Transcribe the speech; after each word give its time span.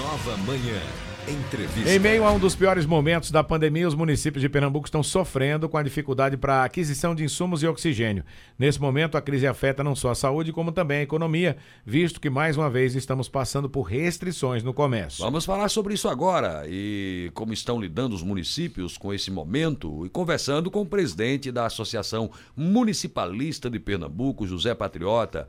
Nova 0.00 0.34
Manhã. 0.38 0.80
Entrevista. 1.28 1.90
Em 1.90 1.98
meio 1.98 2.24
a 2.24 2.32
um 2.32 2.38
dos 2.38 2.56
piores 2.56 2.86
momentos 2.86 3.30
da 3.30 3.44
pandemia, 3.44 3.86
os 3.86 3.94
municípios 3.94 4.40
de 4.40 4.48
Pernambuco 4.48 4.86
estão 4.86 5.02
sofrendo 5.02 5.68
com 5.68 5.76
a 5.76 5.82
dificuldade 5.82 6.38
para 6.38 6.62
a 6.62 6.64
aquisição 6.64 7.14
de 7.14 7.22
insumos 7.22 7.62
e 7.62 7.66
oxigênio. 7.66 8.24
Nesse 8.58 8.80
momento, 8.80 9.18
a 9.18 9.20
crise 9.20 9.46
afeta 9.46 9.84
não 9.84 9.94
só 9.94 10.08
a 10.08 10.14
saúde, 10.14 10.54
como 10.54 10.72
também 10.72 11.00
a 11.00 11.02
economia, 11.02 11.58
visto 11.84 12.18
que 12.18 12.30
mais 12.30 12.56
uma 12.56 12.70
vez 12.70 12.94
estamos 12.94 13.28
passando 13.28 13.68
por 13.68 13.82
restrições 13.82 14.62
no 14.62 14.72
comércio. 14.72 15.22
Vamos 15.22 15.44
falar 15.44 15.68
sobre 15.68 15.92
isso 15.92 16.08
agora 16.08 16.62
e 16.66 17.30
como 17.34 17.52
estão 17.52 17.78
lidando 17.78 18.14
os 18.14 18.22
municípios 18.22 18.96
com 18.96 19.12
esse 19.12 19.30
momento 19.30 20.06
e 20.06 20.08
conversando 20.08 20.70
com 20.70 20.80
o 20.80 20.86
presidente 20.86 21.52
da 21.52 21.66
Associação 21.66 22.30
Municipalista 22.56 23.68
de 23.68 23.78
Pernambuco, 23.78 24.46
José 24.46 24.74
Patriota. 24.74 25.46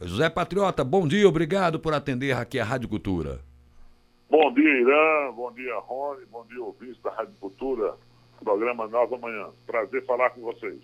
José 0.00 0.30
Patriota, 0.30 0.82
bom 0.82 1.06
dia, 1.06 1.28
obrigado 1.28 1.78
por 1.78 1.92
atender 1.92 2.34
aqui 2.34 2.58
a 2.58 2.64
Rádio 2.64 2.88
Cultura. 2.88 3.49
Bom 4.30 4.54
dia, 4.54 4.80
Irã. 4.80 5.32
Bom 5.32 5.52
dia, 5.52 5.76
Rony. 5.80 6.24
Bom 6.30 6.46
dia, 6.46 6.62
ouvintes 6.62 7.02
da 7.02 7.10
Rádio 7.10 7.34
Cultura, 7.40 7.94
programa 8.42 8.86
Nova 8.86 9.18
Manhã. 9.18 9.48
Prazer 9.66 10.06
falar 10.06 10.30
com 10.30 10.40
vocês. 10.42 10.78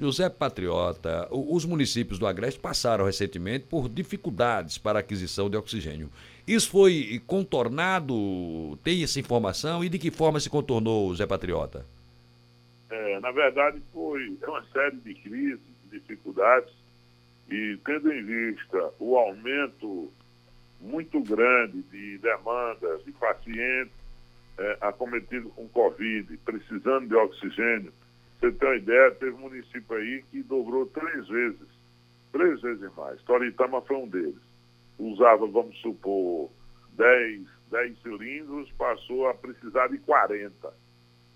José 0.00 0.30
Patriota, 0.30 1.28
os 1.30 1.64
municípios 1.64 2.18
do 2.18 2.26
Agreste 2.26 2.58
passaram 2.58 3.04
recentemente 3.04 3.66
por 3.66 3.88
dificuldades 3.88 4.78
para 4.78 4.98
a 4.98 5.00
aquisição 5.00 5.48
de 5.50 5.56
oxigênio. 5.58 6.10
Isso 6.46 6.70
foi 6.70 7.20
contornado? 7.26 8.78
Tem 8.82 9.02
essa 9.02 9.20
informação? 9.20 9.84
E 9.84 9.88
de 9.90 9.98
que 9.98 10.10
forma 10.10 10.40
se 10.40 10.48
contornou, 10.48 11.10
José 11.10 11.26
Patriota? 11.26 11.84
É, 12.88 13.20
na 13.20 13.30
verdade, 13.30 13.82
foi 13.92 14.38
uma 14.46 14.62
série 14.72 14.96
de 14.96 15.14
crises, 15.14 15.60
de 15.90 15.98
dificuldades, 15.98 16.72
e 17.50 17.78
tendo 17.84 18.12
em 18.12 18.24
vista 18.24 18.90
o 18.98 19.16
aumento 19.16 20.10
muito 20.80 21.20
grande 21.20 21.82
de 21.82 22.18
demandas 22.18 23.04
de 23.04 23.12
pacientes 23.12 23.92
é, 24.58 24.78
acometidos 24.80 25.52
com 25.54 25.68
Covid, 25.68 26.36
precisando 26.38 27.08
de 27.08 27.14
oxigênio. 27.14 27.92
Você 28.40 28.52
tem 28.52 28.68
uma 28.68 28.76
ideia, 28.76 29.10
teve 29.12 29.32
um 29.32 29.40
município 29.40 29.96
aí 29.96 30.22
que 30.30 30.42
dobrou 30.42 30.86
três 30.86 31.26
vezes, 31.28 31.68
três 32.32 32.60
vezes 32.60 32.94
mais. 32.94 33.20
Toritama 33.22 33.80
foi 33.82 33.96
um 33.96 34.08
deles. 34.08 34.40
Usava, 34.98 35.46
vamos 35.46 35.78
supor, 35.80 36.50
10, 36.92 37.46
10 37.70 38.02
cilindros, 38.02 38.70
passou 38.72 39.28
a 39.28 39.34
precisar 39.34 39.88
de 39.88 39.98
40. 39.98 40.72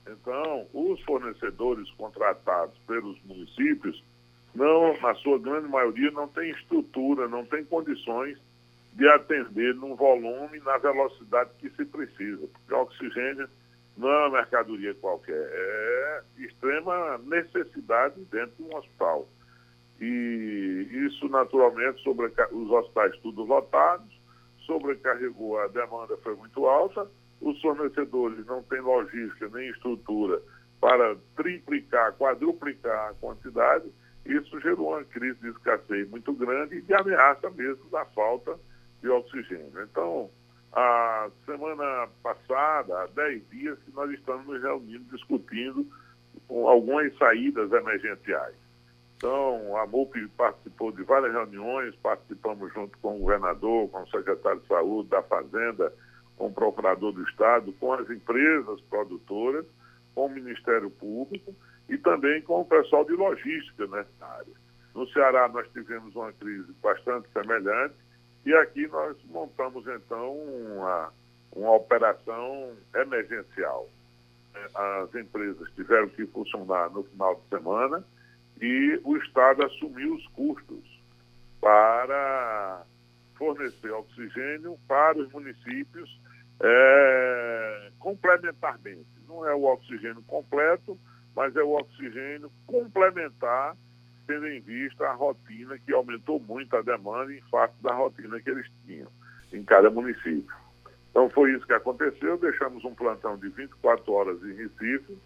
Então, 0.08 0.66
os 0.72 1.00
fornecedores 1.02 1.90
contratados 1.92 2.76
pelos 2.86 3.22
municípios, 3.24 4.02
não, 4.54 4.98
na 5.00 5.14
sua 5.16 5.38
grande 5.38 5.68
maioria, 5.68 6.10
não 6.10 6.26
tem 6.26 6.50
estrutura, 6.50 7.28
não 7.28 7.44
tem 7.44 7.64
condições 7.64 8.38
de 8.92 9.08
atender 9.08 9.74
num 9.74 9.94
volume 9.94 10.58
na 10.60 10.76
velocidade 10.78 11.50
que 11.58 11.70
se 11.70 11.84
precisa, 11.84 12.46
porque 12.46 12.74
o 12.74 12.80
oxigênio 12.80 13.48
não 13.96 14.10
é 14.10 14.18
uma 14.26 14.38
mercadoria 14.38 14.94
qualquer, 14.94 15.34
é 15.34 16.22
extrema 16.38 17.18
necessidade 17.18 18.20
dentro 18.30 18.52
de 18.56 18.62
um 18.62 18.76
hospital. 18.76 19.28
E 20.00 20.88
isso, 21.06 21.28
naturalmente, 21.28 22.02
sobre 22.02 22.32
os 22.52 22.70
hospitais 22.70 23.16
tudo 23.18 23.44
lotados, 23.44 24.18
sobrecarregou, 24.66 25.58
a 25.58 25.68
demanda 25.68 26.16
foi 26.18 26.34
muito 26.36 26.66
alta, 26.66 27.06
os 27.40 27.60
fornecedores 27.60 28.44
não 28.46 28.62
têm 28.62 28.80
logística 28.80 29.48
nem 29.52 29.68
estrutura 29.68 30.40
para 30.80 31.16
triplicar, 31.36 32.14
quadruplicar 32.14 33.10
a 33.10 33.14
quantidade, 33.14 33.90
isso 34.24 34.60
gerou 34.60 34.90
uma 34.90 35.04
crise 35.04 35.38
de 35.40 35.48
escassez 35.48 36.08
muito 36.08 36.32
grande 36.32 36.76
e 36.76 36.82
de 36.82 36.94
ameaça 36.94 37.50
mesmo 37.50 37.88
da 37.90 38.04
falta 38.06 38.58
de 39.00 39.08
oxigênio. 39.08 39.82
Então, 39.82 40.30
a 40.72 41.28
semana 41.44 42.08
passada, 42.22 43.02
há 43.02 43.06
10 43.06 43.48
dias, 43.50 43.78
que 43.84 43.92
nós 43.92 44.10
estamos 44.10 44.46
nos 44.46 44.62
reunindo, 44.62 45.04
discutindo 45.16 45.86
com 46.46 46.68
algumas 46.68 47.16
saídas 47.18 47.72
emergenciais. 47.72 48.54
Então, 49.16 49.76
a 49.76 49.86
MUP 49.86 50.28
participou 50.28 50.92
de 50.92 51.02
várias 51.02 51.32
reuniões, 51.32 51.94
participamos 51.96 52.72
junto 52.72 52.96
com 52.98 53.16
o 53.16 53.18
governador, 53.20 53.88
com 53.90 54.02
o 54.02 54.08
secretário 54.08 54.60
de 54.60 54.66
Saúde, 54.66 55.10
da 55.10 55.22
Fazenda, 55.22 55.92
com 56.36 56.46
o 56.46 56.52
procurador 56.52 57.12
do 57.12 57.22
Estado, 57.24 57.70
com 57.74 57.92
as 57.92 58.08
empresas 58.08 58.80
produtoras, 58.82 59.66
com 60.14 60.26
o 60.26 60.30
Ministério 60.30 60.90
Público 60.90 61.54
e 61.88 61.98
também 61.98 62.40
com 62.42 62.62
o 62.62 62.64
pessoal 62.64 63.04
de 63.04 63.12
logística 63.12 63.86
nessa 63.88 64.24
área. 64.24 64.54
No 64.94 65.06
Ceará, 65.08 65.48
nós 65.48 65.68
tivemos 65.72 66.16
uma 66.16 66.32
crise 66.32 66.72
bastante 66.82 67.28
semelhante, 67.32 67.94
e 68.44 68.54
aqui 68.54 68.86
nós 68.88 69.16
montamos, 69.26 69.86
então, 69.86 70.32
uma, 70.32 71.12
uma 71.52 71.72
operação 71.72 72.72
emergencial. 72.94 73.88
É, 74.54 74.66
as 74.74 75.14
empresas 75.14 75.70
tiveram 75.74 76.08
que 76.08 76.26
funcionar 76.26 76.90
no 76.90 77.04
final 77.04 77.36
de 77.36 77.48
semana 77.48 78.04
e 78.60 79.00
o 79.04 79.16
Estado 79.16 79.64
assumiu 79.64 80.14
os 80.14 80.26
custos 80.28 81.00
para 81.60 82.84
fornecer 83.36 83.90
oxigênio 83.90 84.78
para 84.88 85.18
os 85.18 85.30
municípios 85.32 86.20
é, 86.60 87.90
complementarmente. 87.98 89.06
Não 89.26 89.46
é 89.46 89.54
o 89.54 89.64
oxigênio 89.64 90.22
completo, 90.22 90.98
mas 91.34 91.54
é 91.56 91.62
o 91.62 91.72
oxigênio 91.72 92.50
complementar 92.66 93.76
tendo 94.30 94.46
em 94.46 94.60
vista 94.60 95.08
a 95.08 95.12
rotina 95.12 95.76
que 95.80 95.92
aumentou 95.92 96.38
muito 96.38 96.76
a 96.76 96.82
demanda 96.82 97.34
em 97.34 97.40
face 97.50 97.74
da 97.82 97.92
rotina 97.92 98.40
que 98.40 98.48
eles 98.48 98.70
tinham 98.86 99.08
em 99.52 99.64
cada 99.64 99.90
município. 99.90 100.54
Então 101.10 101.28
foi 101.30 101.52
isso 101.52 101.66
que 101.66 101.72
aconteceu, 101.72 102.38
deixamos 102.38 102.84
um 102.84 102.94
plantão 102.94 103.36
de 103.36 103.48
24 103.48 104.12
horas 104.12 104.40
em 104.44 104.52
Recife, 104.52 105.18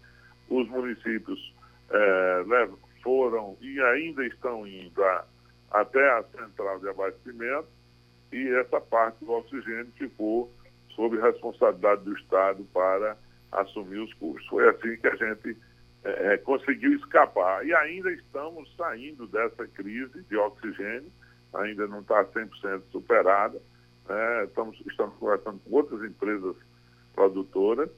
os 0.49 0.67
municípios 0.69 1.53
é, 1.91 2.69
foram 3.03 3.55
e 3.61 3.79
ainda 3.79 4.25
estão 4.25 4.65
indo 4.65 5.03
a, 5.03 5.25
até 5.69 6.03
a 6.09 6.23
central 6.23 6.79
de 6.79 6.89
abastecimento 6.89 7.67
e 8.33 8.47
essa 8.55 8.81
parte 8.81 9.23
do 9.23 9.33
oxigênio 9.33 9.91
ficou 9.95 10.51
sob 10.95 11.15
responsabilidade 11.21 12.03
do 12.03 12.17
Estado 12.17 12.65
para 12.73 13.15
assumir 13.51 13.99
os 13.99 14.11
custos. 14.15 14.47
Foi 14.47 14.67
assim 14.67 14.97
que 14.97 15.07
a 15.07 15.15
gente 15.15 15.55
é, 16.05 16.37
conseguiu 16.37 16.93
escapar. 16.93 17.65
E 17.65 17.73
ainda 17.73 18.11
estamos 18.11 18.73
saindo 18.75 19.27
dessa 19.27 19.67
crise 19.67 20.21
de 20.23 20.37
oxigênio, 20.37 21.11
ainda 21.53 21.87
não 21.87 22.01
está 22.01 22.23
100% 22.25 22.83
superada. 22.91 23.59
Né? 24.07 24.43
Estamos, 24.45 24.79
estamos 24.85 25.15
conversando 25.17 25.59
com 25.59 25.75
outras 25.75 26.03
empresas 26.03 26.55
produtoras. 27.13 27.89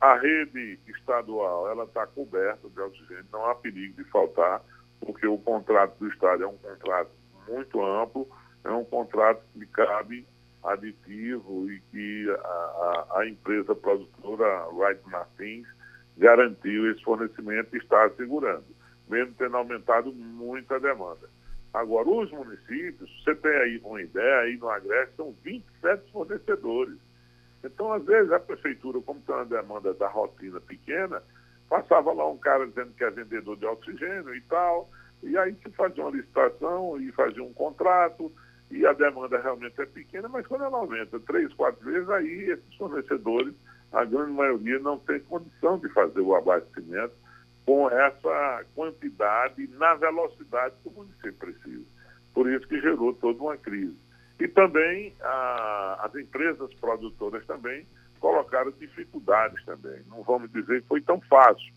A 0.00 0.16
rede 0.16 0.78
estadual 0.88 1.70
ela 1.70 1.84
está 1.84 2.06
coberta 2.06 2.68
de 2.68 2.80
oxigênio, 2.80 3.24
não 3.32 3.46
há 3.46 3.54
perigo 3.54 3.94
de 4.02 4.10
faltar, 4.10 4.60
porque 5.00 5.26
o 5.26 5.38
contrato 5.38 5.96
do 5.98 6.08
Estado 6.08 6.44
é 6.44 6.46
um 6.46 6.58
contrato 6.58 7.10
muito 7.48 7.82
amplo, 7.82 8.28
é 8.64 8.70
um 8.70 8.84
contrato 8.84 9.42
que 9.54 9.64
cabe 9.66 10.26
aditivo 10.62 11.70
e 11.70 11.80
que 11.90 12.30
a, 12.30 12.34
a, 12.34 13.20
a 13.20 13.28
empresa 13.28 13.74
produtora 13.74 14.66
Wright 14.68 15.00
Martins 15.08 15.66
garantiu 16.16 16.90
esse 16.90 17.02
fornecimento 17.02 17.74
e 17.74 17.78
está 17.78 18.04
assegurando, 18.04 18.64
mesmo 19.08 19.34
tendo 19.36 19.56
aumentado 19.56 20.12
muito 20.12 20.72
a 20.72 20.78
demanda. 20.78 21.28
Agora, 21.72 22.08
os 22.08 22.30
municípios, 22.30 23.10
você 23.22 23.34
tem 23.34 23.50
aí 23.50 23.80
uma 23.82 24.00
ideia, 24.00 24.40
aí 24.42 24.56
no 24.56 24.68
Agreste 24.68 25.16
são 25.16 25.34
27 25.42 26.12
fornecedores. 26.12 26.96
Então, 27.64 27.92
às 27.92 28.04
vezes, 28.04 28.30
a 28.30 28.38
prefeitura, 28.38 29.00
como 29.00 29.20
tem 29.22 29.34
uma 29.34 29.44
demanda 29.44 29.92
da 29.92 30.06
rotina 30.06 30.60
pequena, 30.60 31.20
passava 31.68 32.12
lá 32.12 32.30
um 32.30 32.38
cara 32.38 32.66
dizendo 32.66 32.92
que 32.92 33.02
é 33.02 33.10
vendedor 33.10 33.56
de 33.56 33.66
oxigênio 33.66 34.34
e 34.34 34.40
tal, 34.42 34.88
e 35.22 35.36
aí 35.36 35.56
se 35.62 35.70
fazia 35.70 36.04
uma 36.04 36.16
licitação 36.16 37.00
e 37.00 37.10
fazia 37.10 37.42
um 37.42 37.52
contrato, 37.52 38.30
e 38.70 38.86
a 38.86 38.92
demanda 38.92 39.40
realmente 39.40 39.80
é 39.80 39.86
pequena, 39.86 40.28
mas 40.28 40.46
quando 40.46 40.64
ela 40.64 40.78
aumenta 40.78 41.18
três, 41.20 41.52
quatro 41.54 41.84
vezes, 41.84 42.08
aí 42.10 42.50
esses 42.50 42.74
fornecedores 42.76 43.54
a 43.94 44.04
grande 44.04 44.32
maioria 44.32 44.78
não 44.80 44.98
tem 44.98 45.20
condição 45.20 45.78
de 45.78 45.88
fazer 45.90 46.20
o 46.20 46.34
abastecimento 46.34 47.14
com 47.64 47.88
essa 47.88 48.64
quantidade 48.74 49.68
na 49.78 49.94
velocidade 49.94 50.74
que 50.82 50.88
o 50.88 50.92
município 50.92 51.32
precisa. 51.34 51.84
Por 52.34 52.50
isso 52.50 52.66
que 52.66 52.80
gerou 52.80 53.14
toda 53.14 53.40
uma 53.40 53.56
crise. 53.56 53.96
E 54.40 54.48
também 54.48 55.14
a, 55.22 56.00
as 56.02 56.14
empresas 56.16 56.74
produtoras 56.74 57.46
também 57.46 57.86
colocaram 58.18 58.72
dificuldades 58.72 59.64
também. 59.64 60.02
Não 60.08 60.22
vamos 60.22 60.50
dizer 60.50 60.82
que 60.82 60.88
foi 60.88 61.00
tão 61.00 61.20
fácil. 61.20 61.72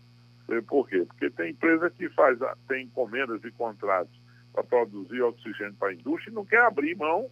Por 0.66 0.88
quê? 0.88 1.04
Porque 1.06 1.30
tem 1.30 1.50
empresa 1.50 1.90
que 1.90 2.08
faz, 2.10 2.38
tem 2.66 2.86
encomendas 2.86 3.44
e 3.44 3.50
contratos 3.52 4.18
para 4.52 4.64
produzir 4.64 5.22
oxigênio 5.22 5.74
para 5.74 5.88
a 5.88 5.94
indústria 5.94 6.30
e 6.30 6.34
não 6.34 6.44
quer 6.44 6.62
abrir 6.62 6.96
mão 6.96 7.30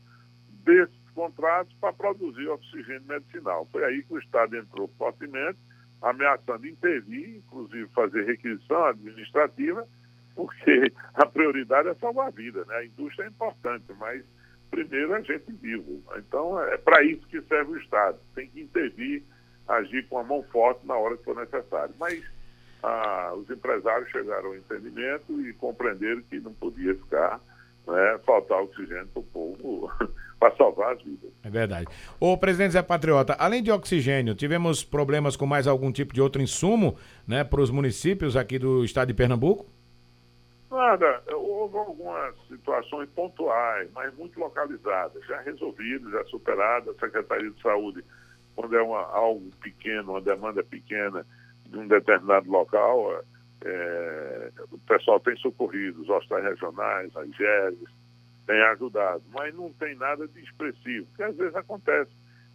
desse 0.64 0.95
contratos 1.16 1.74
para 1.80 1.94
produzir 1.94 2.46
oxigênio 2.48 3.02
medicinal. 3.08 3.66
Foi 3.72 3.82
aí 3.82 4.02
que 4.02 4.12
o 4.12 4.18
Estado 4.18 4.54
entrou 4.54 4.86
fortemente, 4.98 5.58
ameaçando 6.02 6.66
intervir, 6.66 7.38
inclusive 7.38 7.88
fazer 7.88 8.26
requisição 8.26 8.84
administrativa, 8.84 9.88
porque 10.34 10.92
a 11.14 11.24
prioridade 11.24 11.88
é 11.88 11.94
salvar 11.94 12.28
a 12.28 12.30
vida. 12.30 12.62
Né? 12.66 12.74
A 12.76 12.84
indústria 12.84 13.24
é 13.24 13.28
importante, 13.28 13.86
mas 13.98 14.22
primeiro 14.70 15.14
a 15.14 15.20
gente 15.22 15.50
vivo. 15.52 16.02
Então, 16.18 16.62
é 16.62 16.76
para 16.76 17.02
isso 17.02 17.26
que 17.28 17.40
serve 17.42 17.72
o 17.72 17.78
Estado. 17.78 18.18
Tem 18.34 18.46
que 18.48 18.60
intervir, 18.60 19.24
agir 19.66 20.06
com 20.08 20.18
a 20.18 20.24
mão 20.24 20.42
forte 20.52 20.86
na 20.86 20.96
hora 20.96 21.16
que 21.16 21.24
for 21.24 21.34
necessário. 21.34 21.94
Mas 21.98 22.22
ah, 22.82 23.32
os 23.34 23.48
empresários 23.48 24.10
chegaram 24.10 24.48
ao 24.48 24.54
entendimento 24.54 25.40
e 25.40 25.54
compreenderam 25.54 26.20
que 26.22 26.38
não 26.40 26.52
podia 26.52 26.94
ficar 26.94 27.40
né, 27.86 28.18
faltar 28.24 28.62
oxigênio 28.62 29.06
para 29.06 29.20
o 29.20 29.24
povo 29.24 29.90
para 30.38 30.54
salvar 30.56 30.94
as 30.94 31.02
vidas. 31.02 31.30
É 31.42 31.50
verdade. 31.50 31.86
O 32.20 32.36
presidente 32.36 32.72
Zé 32.72 32.82
Patriota, 32.82 33.34
além 33.38 33.62
de 33.62 33.70
oxigênio, 33.70 34.34
tivemos 34.34 34.84
problemas 34.84 35.36
com 35.36 35.46
mais 35.46 35.66
algum 35.66 35.90
tipo 35.90 36.12
de 36.12 36.20
outro 36.20 36.42
insumo 36.42 36.96
né, 37.26 37.44
para 37.44 37.60
os 37.60 37.70
municípios 37.70 38.36
aqui 38.36 38.58
do 38.58 38.84
estado 38.84 39.08
de 39.08 39.14
Pernambuco? 39.14 39.66
Nada, 40.70 41.22
houve 41.32 41.78
algumas 41.78 42.34
situações 42.48 43.08
pontuais, 43.10 43.88
mas 43.94 44.12
muito 44.14 44.38
localizadas, 44.38 45.24
já 45.24 45.40
resolvidas, 45.40 46.12
já 46.12 46.24
superadas. 46.24 46.94
A 46.96 47.06
Secretaria 47.06 47.50
de 47.50 47.62
Saúde, 47.62 48.04
quando 48.54 48.76
é 48.76 48.82
uma, 48.82 49.02
algo 49.02 49.48
pequeno, 49.62 50.12
uma 50.12 50.20
demanda 50.20 50.62
pequena 50.64 51.24
de 51.64 51.78
um 51.78 51.86
determinado 51.86 52.50
local, 52.50 53.22
é, 53.66 54.52
o 54.70 54.78
pessoal 54.78 55.18
tem 55.20 55.36
socorrido, 55.36 56.02
os 56.02 56.08
hospitais 56.08 56.44
regionais, 56.44 57.16
as 57.16 57.30
GERES, 57.34 57.78
tem 58.46 58.62
ajudado, 58.62 59.22
mas 59.32 59.54
não 59.54 59.72
tem 59.72 59.96
nada 59.96 60.28
de 60.28 60.40
expressivo, 60.40 61.06
porque 61.06 61.22
às 61.24 61.36
vezes 61.36 61.54
acontece 61.56 62.10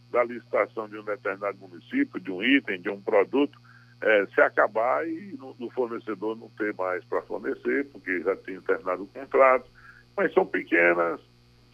da 0.10 0.24
licitação 0.24 0.88
de 0.88 0.98
um 0.98 1.04
determinado 1.04 1.58
município, 1.58 2.20
de 2.20 2.32
um 2.32 2.42
item, 2.42 2.82
de 2.82 2.90
um 2.90 3.02
produto, 3.02 3.60
é, 4.02 4.26
se 4.28 4.42
acabar 4.42 5.08
e 5.08 5.38
do 5.38 5.70
fornecedor 5.72 6.36
não 6.38 6.50
ter 6.50 6.74
mais 6.74 7.04
para 7.06 7.22
fornecer, 7.24 7.88
porque 7.92 8.22
já 8.22 8.36
tinha 8.38 8.62
terminado 8.62 9.04
o 9.04 9.08
contrato. 9.08 9.70
Mas 10.16 10.34
são 10.34 10.46
pequenas 10.46 11.20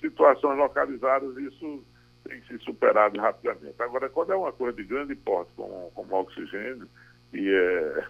situações 0.02 0.58
localizadas, 0.58 1.36
isso 1.38 1.84
tem 2.28 2.42
que 2.42 2.48
ser 2.48 2.60
superado 2.62 3.20
rapidamente. 3.20 3.82
Agora, 3.82 4.10
quando 4.10 4.34
é 4.34 4.36
uma 4.36 4.52
coisa 4.52 4.76
de 4.76 4.84
grande 4.84 5.16
porte, 5.16 5.52
como, 5.56 5.92
como 5.96 6.16
oxigênio, 6.16 6.88
e 7.34 7.50
é 7.50 8.04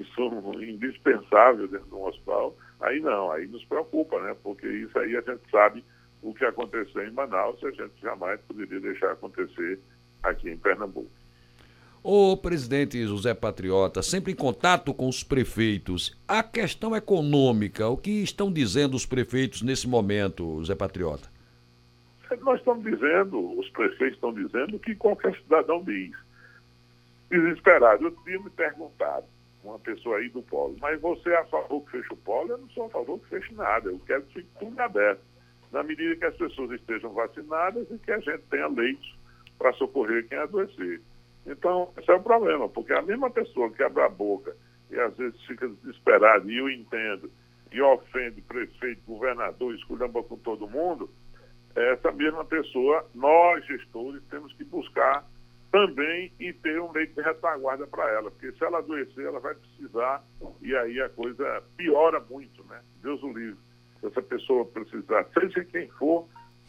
insumo 0.00 0.62
indispensável 0.62 1.68
dentro 1.68 1.86
de 1.86 1.94
um 1.94 2.04
hospital, 2.06 2.56
aí 2.80 3.00
não, 3.00 3.30
aí 3.30 3.46
nos 3.46 3.64
preocupa, 3.64 4.20
né? 4.20 4.36
Porque 4.42 4.66
isso 4.66 4.98
aí 4.98 5.16
a 5.16 5.20
gente 5.20 5.42
sabe 5.50 5.84
o 6.22 6.34
que 6.34 6.44
aconteceu 6.44 7.06
em 7.06 7.12
Manaus 7.12 7.60
e 7.62 7.66
a 7.66 7.70
gente 7.70 8.00
jamais 8.00 8.40
poderia 8.42 8.80
deixar 8.80 9.12
acontecer 9.12 9.78
aqui 10.22 10.50
em 10.50 10.56
Pernambuco. 10.56 11.10
O 12.08 12.36
presidente 12.36 13.04
José 13.04 13.34
Patriota, 13.34 14.00
sempre 14.00 14.32
em 14.32 14.36
contato 14.36 14.94
com 14.94 15.08
os 15.08 15.24
prefeitos, 15.24 16.16
a 16.28 16.40
questão 16.40 16.94
econômica, 16.94 17.88
o 17.88 17.96
que 17.96 18.22
estão 18.22 18.52
dizendo 18.52 18.94
os 18.94 19.04
prefeitos 19.04 19.60
nesse 19.62 19.88
momento, 19.88 20.58
José 20.58 20.76
Patriota? 20.76 21.28
Nós 22.42 22.60
estamos 22.60 22.84
dizendo, 22.84 23.58
os 23.58 23.68
prefeitos 23.70 24.14
estão 24.14 24.32
dizendo 24.32 24.76
o 24.76 24.78
que 24.78 24.94
qualquer 24.94 25.36
cidadão 25.36 25.82
diz. 25.82 26.12
Desesperado. 27.28 28.04
Eu 28.04 28.12
tinha 28.22 28.38
me 28.38 28.50
perguntado, 28.50 29.26
uma 29.66 29.78
pessoa 29.78 30.18
aí 30.18 30.28
do 30.28 30.42
polo, 30.42 30.76
mas 30.80 31.00
você 31.00 31.30
é 31.30 31.38
a 31.38 31.44
favor 31.46 31.82
que 31.84 31.92
feche 31.92 32.12
o 32.12 32.16
polo? 32.16 32.50
Eu 32.50 32.58
não 32.58 32.68
sou 32.70 32.86
a 32.86 32.90
favor 32.90 33.18
que 33.20 33.28
feche 33.28 33.54
nada, 33.54 33.90
eu 33.90 34.00
quero 34.06 34.22
que 34.24 34.34
fique 34.34 34.48
tudo 34.58 34.80
aberto, 34.80 35.20
na 35.72 35.82
medida 35.82 36.16
que 36.16 36.24
as 36.24 36.36
pessoas 36.36 36.70
estejam 36.70 37.12
vacinadas 37.12 37.86
e 37.90 37.98
que 37.98 38.12
a 38.12 38.18
gente 38.18 38.42
tenha 38.50 38.68
leitos 38.68 39.16
para 39.58 39.72
socorrer 39.74 40.26
quem 40.28 40.38
adoecer. 40.38 41.00
Então, 41.46 41.92
esse 41.98 42.10
é 42.10 42.14
o 42.14 42.22
problema, 42.22 42.68
porque 42.68 42.92
a 42.92 43.02
mesma 43.02 43.30
pessoa 43.30 43.70
que 43.70 43.82
abre 43.82 44.02
a 44.02 44.08
boca 44.08 44.56
e 44.90 44.98
às 44.98 45.16
vezes 45.16 45.40
fica 45.44 45.68
desesperada, 45.68 46.50
e 46.50 46.56
eu 46.56 46.70
entendo, 46.70 47.30
e 47.72 47.80
ofende 47.80 48.40
prefeito, 48.42 49.02
governador, 49.06 49.74
esculhamba 49.74 50.22
com 50.22 50.36
todo 50.38 50.68
mundo, 50.68 51.10
essa 51.74 52.10
mesma 52.12 52.44
pessoa, 52.44 53.04
nós 53.14 53.64
gestores, 53.66 54.22
temos 54.30 54.52
que 54.54 54.64
buscar 54.64 55.24
também 55.70 56.32
e 56.38 56.52
ter 56.52 56.80
um 56.80 56.92
leito 56.92 57.14
de 57.14 57.22
retaguarda 57.22 57.86
para 57.86 58.10
ela, 58.10 58.30
porque 58.30 58.52
se 58.52 58.64
ela 58.64 58.78
adoecer, 58.78 59.26
ela 59.26 59.40
vai 59.40 59.54
precisar, 59.54 60.24
e 60.62 60.74
aí 60.74 61.00
a 61.00 61.08
coisa 61.08 61.62
piora 61.76 62.20
muito, 62.20 62.64
né? 62.64 62.80
Deus 63.02 63.22
o 63.22 63.32
livre. 63.32 63.58
Se 64.00 64.06
essa 64.06 64.22
pessoa 64.22 64.64
precisar, 64.64 65.26
seja 65.38 65.64
quem 65.64 65.88
for, 65.90 66.26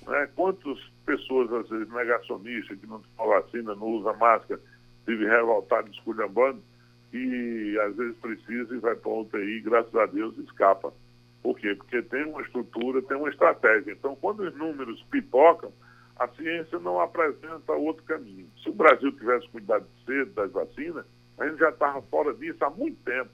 né? 0.07 0.29
Quantas 0.35 0.79
pessoas, 1.05 1.51
às 1.53 1.69
vezes, 1.69 1.89
negacionistas, 1.89 2.79
que 2.79 2.87
não 2.87 3.01
tomam 3.17 3.41
vacina, 3.41 3.75
não 3.75 3.87
usa 3.87 4.13
máscara, 4.13 4.61
vive 5.05 5.25
revoltado, 5.25 5.89
esculhambando, 5.91 6.61
e 7.13 7.77
às 7.79 7.95
vezes 7.95 8.17
precisa 8.17 8.75
e 8.75 8.79
vai 8.79 8.95
para 8.95 9.11
UTI, 9.11 9.61
graças 9.61 9.95
a 9.95 10.05
Deus, 10.05 10.37
escapa. 10.39 10.93
Por 11.41 11.57
quê? 11.57 11.75
Porque 11.75 12.01
tem 12.01 12.25
uma 12.25 12.41
estrutura, 12.41 13.01
tem 13.01 13.15
uma 13.15 13.29
estratégia. 13.29 13.93
Então, 13.93 14.15
quando 14.15 14.41
os 14.41 14.55
números 14.55 15.01
pipocam, 15.09 15.71
a 16.19 16.27
ciência 16.29 16.79
não 16.79 16.99
apresenta 16.99 17.73
outro 17.73 18.03
caminho. 18.03 18.49
Se 18.63 18.69
o 18.69 18.73
Brasil 18.73 19.11
tivesse 19.13 19.47
cuidado 19.49 19.85
cedo 20.05 20.31
das 20.33 20.51
vacinas, 20.51 21.05
a 21.37 21.47
gente 21.47 21.59
já 21.59 21.69
estava 21.69 22.01
fora 22.03 22.33
disso 22.33 22.63
há 22.63 22.69
muito 22.69 23.01
tempo. 23.03 23.29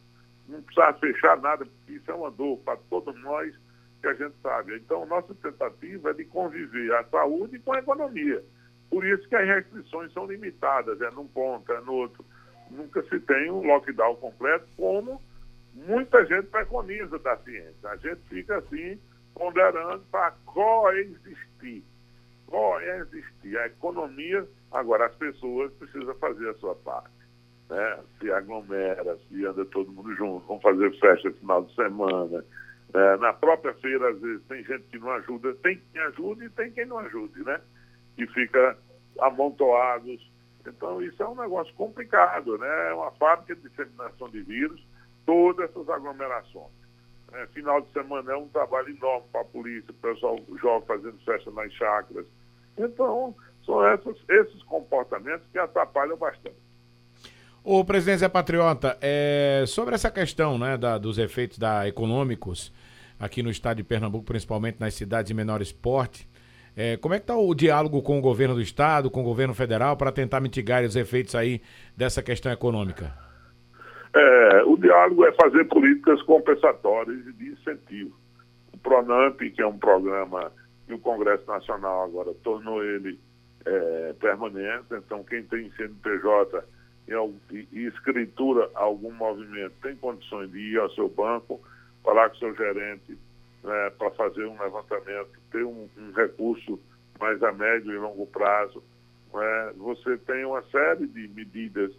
Não 0.48 0.62
precisava 0.62 0.98
fechar 1.00 1.38
nada, 1.40 1.66
porque 1.66 1.94
isso 1.94 2.12
é 2.12 2.14
uma 2.14 2.30
dor 2.30 2.58
para 2.60 2.78
todos 2.90 3.16
nós 3.22 3.56
que 4.02 4.08
a 4.08 4.14
gente 4.14 4.36
sabe. 4.42 4.76
Então, 4.76 5.06
nossa 5.06 5.34
tentativa 5.36 6.10
é 6.10 6.14
de 6.14 6.26
conviver 6.26 6.94
a 6.96 7.04
saúde 7.06 7.58
com 7.60 7.74
a 7.74 7.80
economia. 7.80 8.44
Por 8.90 9.06
isso 9.06 9.28
que 9.30 9.36
as 9.36 9.48
restrições 9.48 10.12
são 10.12 10.28
limitadas, 10.28 11.00
é 11.02 11.10
num 11.12 11.28
ponto, 11.28 11.72
é 11.72 11.80
no 11.82 11.94
outro. 11.94 12.26
Nunca 12.70 13.02
se 13.04 13.20
tem 13.22 13.50
um 13.50 13.66
lockdown 13.66 14.16
completo, 14.18 14.68
como 14.76 15.22
muita 15.74 16.26
gente 16.26 16.48
preconiza 16.48 17.18
da 17.20 17.38
ciência. 17.38 17.90
A 17.90 17.96
gente 17.96 18.22
fica 18.28 18.58
assim, 18.58 19.00
ponderando 19.34 20.04
para 20.12 20.32
coexistir. 20.46 21.84
Coexistir. 22.48 23.58
A 23.58 23.68
economia, 23.68 24.48
agora 24.72 25.08
as 25.08 25.16
pessoas 25.16 25.72
precisam 25.74 26.14
fazer 26.16 26.50
a 26.50 26.54
sua 26.56 26.76
parte. 26.76 27.10
Né? 27.70 28.00
Se 28.20 28.32
aglomera, 28.32 29.18
se 29.28 29.46
anda 29.46 29.66
todo 29.66 29.92
mundo 29.92 30.14
junto, 30.16 30.46
vão 30.48 30.60
fazer 30.60 30.92
festa 31.00 31.30
no 31.30 31.36
final 31.36 31.64
de 31.64 31.76
semana, 31.76 32.46
é, 32.94 33.18
na 33.18 33.34
própria 33.34 33.74
feira, 33.76 34.10
às 34.10 34.20
vezes, 34.22 34.44
tem 34.46 34.64
gente 34.64 34.84
que 34.84 35.00
não 35.00 35.10
ajuda, 35.12 35.54
tem 35.56 35.82
quem 35.92 36.02
ajude 36.04 36.46
e 36.46 36.50
tem 36.50 36.72
quem 36.72 36.86
não 36.86 37.00
ajude, 37.00 37.44
né? 37.44 37.60
Que 38.16 38.28
fica 38.28 38.78
amontoados. 39.20 40.32
Então, 40.66 41.02
isso 41.02 41.22
é 41.22 41.28
um 41.28 41.36
negócio 41.36 41.74
complicado, 41.74 42.58
né? 42.60 42.90
É 42.90 42.94
uma 42.94 43.12
fábrica 43.12 43.56
de 43.56 43.68
disseminação 43.68 44.30
de 44.30 44.42
vírus, 44.42 44.86
todas 45.26 45.70
essas 45.70 45.90
aglomerações. 45.90 46.83
É, 47.34 47.48
final 47.48 47.82
de 47.82 47.92
semana 47.92 48.32
é 48.32 48.36
um 48.36 48.48
trabalho 48.48 48.90
enorme 48.90 49.28
para 49.32 49.42
a 49.42 49.46
polícia, 49.46 49.90
o 49.90 49.94
pessoal 49.94 50.40
joga 50.62 50.86
fazendo 50.86 51.18
festa 51.26 51.50
nas 51.52 51.74
chácaras. 51.74 52.26
Então, 52.78 53.36
são 53.66 53.86
essas, 53.88 54.16
esses 54.30 54.62
comportamentos 54.64 55.46
que 55.52 55.58
atrapalham 55.58 56.18
bastante. 56.18 56.56
O 57.64 57.84
presidente 57.86 58.20
Zé 58.20 58.30
Patriota, 58.30 58.98
é, 59.02 59.64
sobre 59.66 59.96
essa 59.96 60.12
questão 60.12 60.58
né, 60.58 60.78
da, 60.78 60.98
dos 60.98 61.18
efeitos 61.18 61.58
da, 61.58 61.88
econômicos 61.88 62.74
aqui 63.20 63.42
no 63.42 63.50
estado 63.50 63.78
de 63.78 63.84
Pernambuco, 63.84 64.26
principalmente 64.26 64.80
nas 64.80 64.94
cidades 64.94 65.30
de 65.30 65.34
menor 65.34 65.62
esporte, 65.62 66.28
é, 66.76 66.98
como 66.98 67.14
é 67.14 67.20
que 67.20 67.24
está 67.24 67.38
o 67.38 67.54
diálogo 67.54 68.02
com 68.02 68.18
o 68.18 68.22
governo 68.22 68.56
do 68.56 68.62
estado, 68.62 69.10
com 69.10 69.22
o 69.22 69.24
governo 69.24 69.54
federal, 69.54 69.96
para 69.96 70.12
tentar 70.12 70.40
mitigar 70.40 70.84
os 70.84 70.96
efeitos 70.96 71.36
aí 71.36 71.62
dessa 71.96 72.22
questão 72.22 72.52
econômica? 72.52 73.16
É, 74.16 74.64
o 74.64 74.78
diálogo 74.78 75.26
é 75.26 75.32
fazer 75.34 75.66
políticas 75.66 76.22
compensatórias 76.24 77.26
e 77.26 77.34
de 77.34 77.50
incentivo. 77.50 78.16
O 78.72 78.78
PRONAMP, 78.78 79.52
que 79.52 79.62
é 79.62 79.68
um 79.68 79.78
programa 79.78 80.52
que 80.86 80.94
o 80.94 81.00
Congresso 81.00 81.48
Nacional 81.48 82.04
agora 82.04 82.34
tornou 82.44 82.84
ele 82.84 83.20
é, 83.66 84.14
permanente, 84.20 84.86
então 84.92 85.24
quem 85.24 85.44
tem 85.44 85.72
CNPJ 85.72 86.64
e, 87.08 87.68
e 87.72 87.86
escritura 87.86 88.70
algum 88.76 89.12
movimento 89.12 89.74
tem 89.82 89.96
condições 89.96 90.52
de 90.52 90.60
ir 90.60 90.80
ao 90.80 90.90
seu 90.92 91.10
banco, 91.10 91.62
falar 92.04 92.30
com 92.30 92.36
o 92.36 92.40
seu 92.40 92.56
gerente 92.56 93.18
né, 93.64 93.90
para 93.98 94.12
fazer 94.12 94.46
um 94.46 94.62
levantamento, 94.62 95.30
ter 95.52 95.64
um, 95.64 95.88
um, 95.98 96.12
recurso 96.12 96.80
mais 97.20 97.42
a 97.42 97.52
médio 97.52 97.92
e 97.92 97.98
longo 97.98 98.28
prazo. 98.28 98.84
Né? 99.34 99.74
Você 99.78 100.18
tem 100.18 100.46
uma 100.46 100.62
série 100.64 101.08
de 101.08 101.28
medidas 101.30 101.92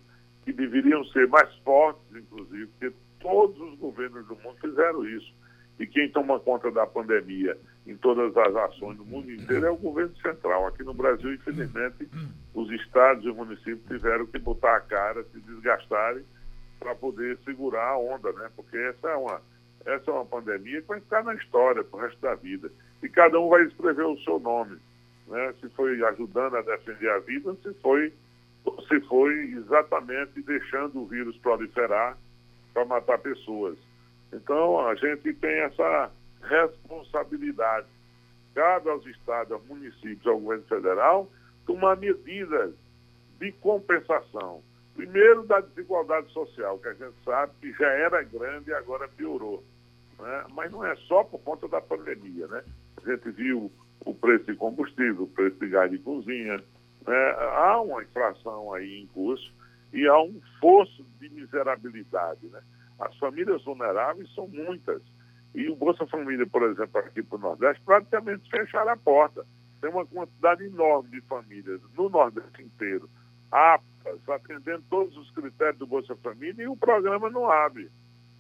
que 0.45 0.53
deveriam 0.53 1.05
ser 1.07 1.29
mais 1.29 1.53
fortes, 1.59 2.03
inclusive, 2.15 2.67
porque 2.67 2.95
todos 3.21 3.59
os 3.61 3.79
governos 3.79 4.27
do 4.27 4.37
mundo 4.37 4.57
fizeram 4.61 5.07
isso. 5.07 5.33
E 5.79 5.87
quem 5.87 6.09
toma 6.09 6.39
conta 6.39 6.71
da 6.71 6.87
pandemia 6.87 7.57
em 7.87 7.97
todas 7.97 8.37
as 8.37 8.55
ações 8.55 8.97
do 8.97 9.05
mundo 9.05 9.31
inteiro 9.33 9.67
é 9.67 9.71
o 9.71 9.77
governo 9.77 10.15
central. 10.19 10.67
Aqui 10.67 10.85
no 10.85 10.95
Brasil, 10.95 11.35
infelizmente, 11.35 12.09
os 12.55 12.71
estados 12.71 13.25
e 13.25 13.29
os 13.29 13.37
municípios 13.37 13.83
tiveram 13.89 14.27
que 14.27 14.39
botar 14.39 14.77
a 14.77 14.81
cara, 14.81 15.25
se 15.25 15.41
desgastarem 15.41 16.25
para 16.79 16.95
poder 16.95 17.39
segurar 17.45 17.89
a 17.89 17.99
onda, 17.99 18.33
né? 18.33 18.51
Porque 18.55 18.77
essa 18.77 19.09
é 19.09 19.17
uma, 19.17 19.41
essa 19.85 20.11
é 20.11 20.15
uma 20.15 20.25
pandemia 20.25 20.81
que 20.81 20.89
vai 20.89 21.01
ficar 21.01 21.25
na 21.25 21.35
história 21.35 21.83
para 21.83 21.99
o 21.99 22.03
resto 22.03 22.21
da 22.21 22.35
vida. 22.35 22.71
E 23.03 23.09
cada 23.09 23.41
um 23.41 23.49
vai 23.49 23.65
escrever 23.65 24.05
o 24.05 24.19
seu 24.19 24.39
nome, 24.39 24.79
né? 25.27 25.55
Se 25.61 25.69
foi 25.71 26.03
ajudando 26.05 26.57
a 26.57 26.63
defender 26.63 27.11
a 27.11 27.19
vida, 27.19 27.55
se 27.63 27.75
foi, 27.83 28.13
se 28.89 29.01
foi 29.03 29.35
exatamente 29.53 30.41
deixando 30.43 31.03
o 31.03 31.07
vírus 31.07 31.37
proliferar 31.39 32.17
para 32.73 32.85
matar 32.85 33.19
pessoas. 33.19 33.77
Então, 34.33 34.87
a 34.87 34.95
gente 34.95 35.33
tem 35.35 35.61
essa 35.61 36.11
responsabilidade 36.43 37.87
cabe 38.55 38.89
aos 38.89 39.05
estados, 39.07 39.53
aos 39.53 39.67
municípios, 39.67 40.27
ao 40.27 40.39
governo 40.39 40.65
federal, 40.65 41.31
tomar 41.67 41.97
medidas 41.97 42.73
de 43.39 43.53
compensação. 43.53 44.63
Primeiro, 44.95 45.45
da 45.45 45.61
desigualdade 45.61 46.33
social, 46.33 46.79
que 46.79 46.89
a 46.89 46.95
gente 46.95 47.17
sabe 47.25 47.53
que 47.61 47.73
já 47.73 47.89
era 47.89 48.23
grande 48.23 48.71
e 48.71 48.75
agora 48.75 49.09
piorou. 49.09 49.63
Né? 50.21 50.45
Mas 50.55 50.71
não 50.71 50.87
é 50.87 50.95
só 51.09 51.25
por 51.25 51.41
conta 51.41 51.67
da 51.67 51.81
pandemia. 51.81 52.47
Né? 52.47 52.63
A 53.05 53.11
gente 53.11 53.29
viu 53.33 53.73
o 54.05 54.15
preço 54.15 54.45
de 54.45 54.55
combustível, 54.55 55.25
o 55.25 55.29
preço 55.29 55.57
de 55.59 55.69
gás 55.69 55.91
de 55.91 55.99
cozinha. 55.99 56.63
Né? 57.07 57.31
Há 57.57 57.81
uma 57.81 58.03
inflação 58.03 58.73
aí 58.73 59.03
em 59.03 59.07
curso 59.09 59.53
e 59.93 60.07
há 60.07 60.19
um 60.21 60.41
fosso 60.61 61.05
de 61.21 61.29
miserabilidade. 61.31 62.47
Né? 62.49 62.61
As 62.99 63.17
famílias 63.19 63.63
vulneráveis 63.65 64.33
são 64.35 64.49
muitas. 64.49 65.03
E 65.55 65.69
o 65.69 65.77
Bolsa 65.77 66.07
Família, 66.07 66.47
por 66.47 66.63
exemplo, 66.65 66.99
aqui 66.99 67.23
para 67.23 67.37
o 67.37 67.41
Nordeste, 67.41 67.83
praticamente 67.85 68.51
fecharam 68.51 68.91
a 68.91 68.97
porta. 68.97 69.47
Tem 69.81 69.91
uma 69.91 70.05
quantidade 70.05 70.65
enorme 70.65 71.11
de 71.11 71.21
famílias 71.23 71.81
no 71.97 72.09
Nordeste 72.09 72.63
inteiro, 72.63 73.09
aptas, 73.53 74.29
atendendo 74.29 74.83
todos 74.91 75.17
os 75.17 75.31
critérios 75.31 75.79
do 75.79 75.87
Bolsa 75.87 76.17
Família, 76.17 76.65
e 76.65 76.69
o 76.69 76.77
programa 76.77 77.31
não 77.31 77.49
abre 77.49 77.89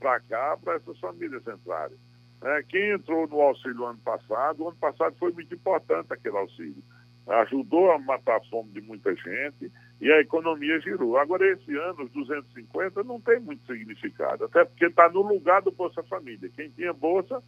para 0.00 0.18
cá, 0.20 0.58
para 0.62 0.74
essas 0.74 0.98
famílias 0.98 1.46
entrarem. 1.46 1.96
É, 2.42 2.62
quem 2.64 2.90
entrou 2.90 3.26
no 3.28 3.40
auxílio 3.40 3.86
ano 3.86 3.98
passado, 4.00 4.62
o 4.62 4.68
ano 4.68 4.76
passado 4.76 5.14
foi 5.18 5.32
muito 5.32 5.54
importante 5.54 6.12
aquele 6.12 6.36
auxílio. 6.36 6.82
Ajudou 7.26 7.90
a 7.92 7.98
matar 7.98 8.36
a 8.36 8.44
fome 8.44 8.70
de 8.72 8.80
muita 8.82 9.14
gente 9.14 9.72
e 10.00 10.12
a 10.12 10.20
economia 10.20 10.78
girou. 10.80 11.16
Agora, 11.16 11.46
esse 11.46 11.74
ano, 11.76 12.04
os 12.04 12.10
250 12.12 13.02
não 13.04 13.20
tem 13.20 13.40
muito 13.40 13.64
significado, 13.66 14.44
até 14.44 14.64
porque 14.64 14.86
está 14.86 15.08
no 15.08 15.22
lugar 15.22 15.62
do 15.62 15.70
Bolsa 15.70 16.02
Família. 16.02 16.50
Quem 16.54 16.70
tinha 16.70 16.92
Bolsa 16.92 17.42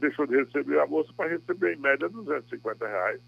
deixou 0.00 0.26
de 0.26 0.36
receber 0.36 0.80
a 0.80 0.86
Bolsa 0.86 1.12
para 1.14 1.30
receber, 1.30 1.74
em 1.74 1.80
média, 1.80 2.08
250 2.08 2.86
reais, 2.86 3.20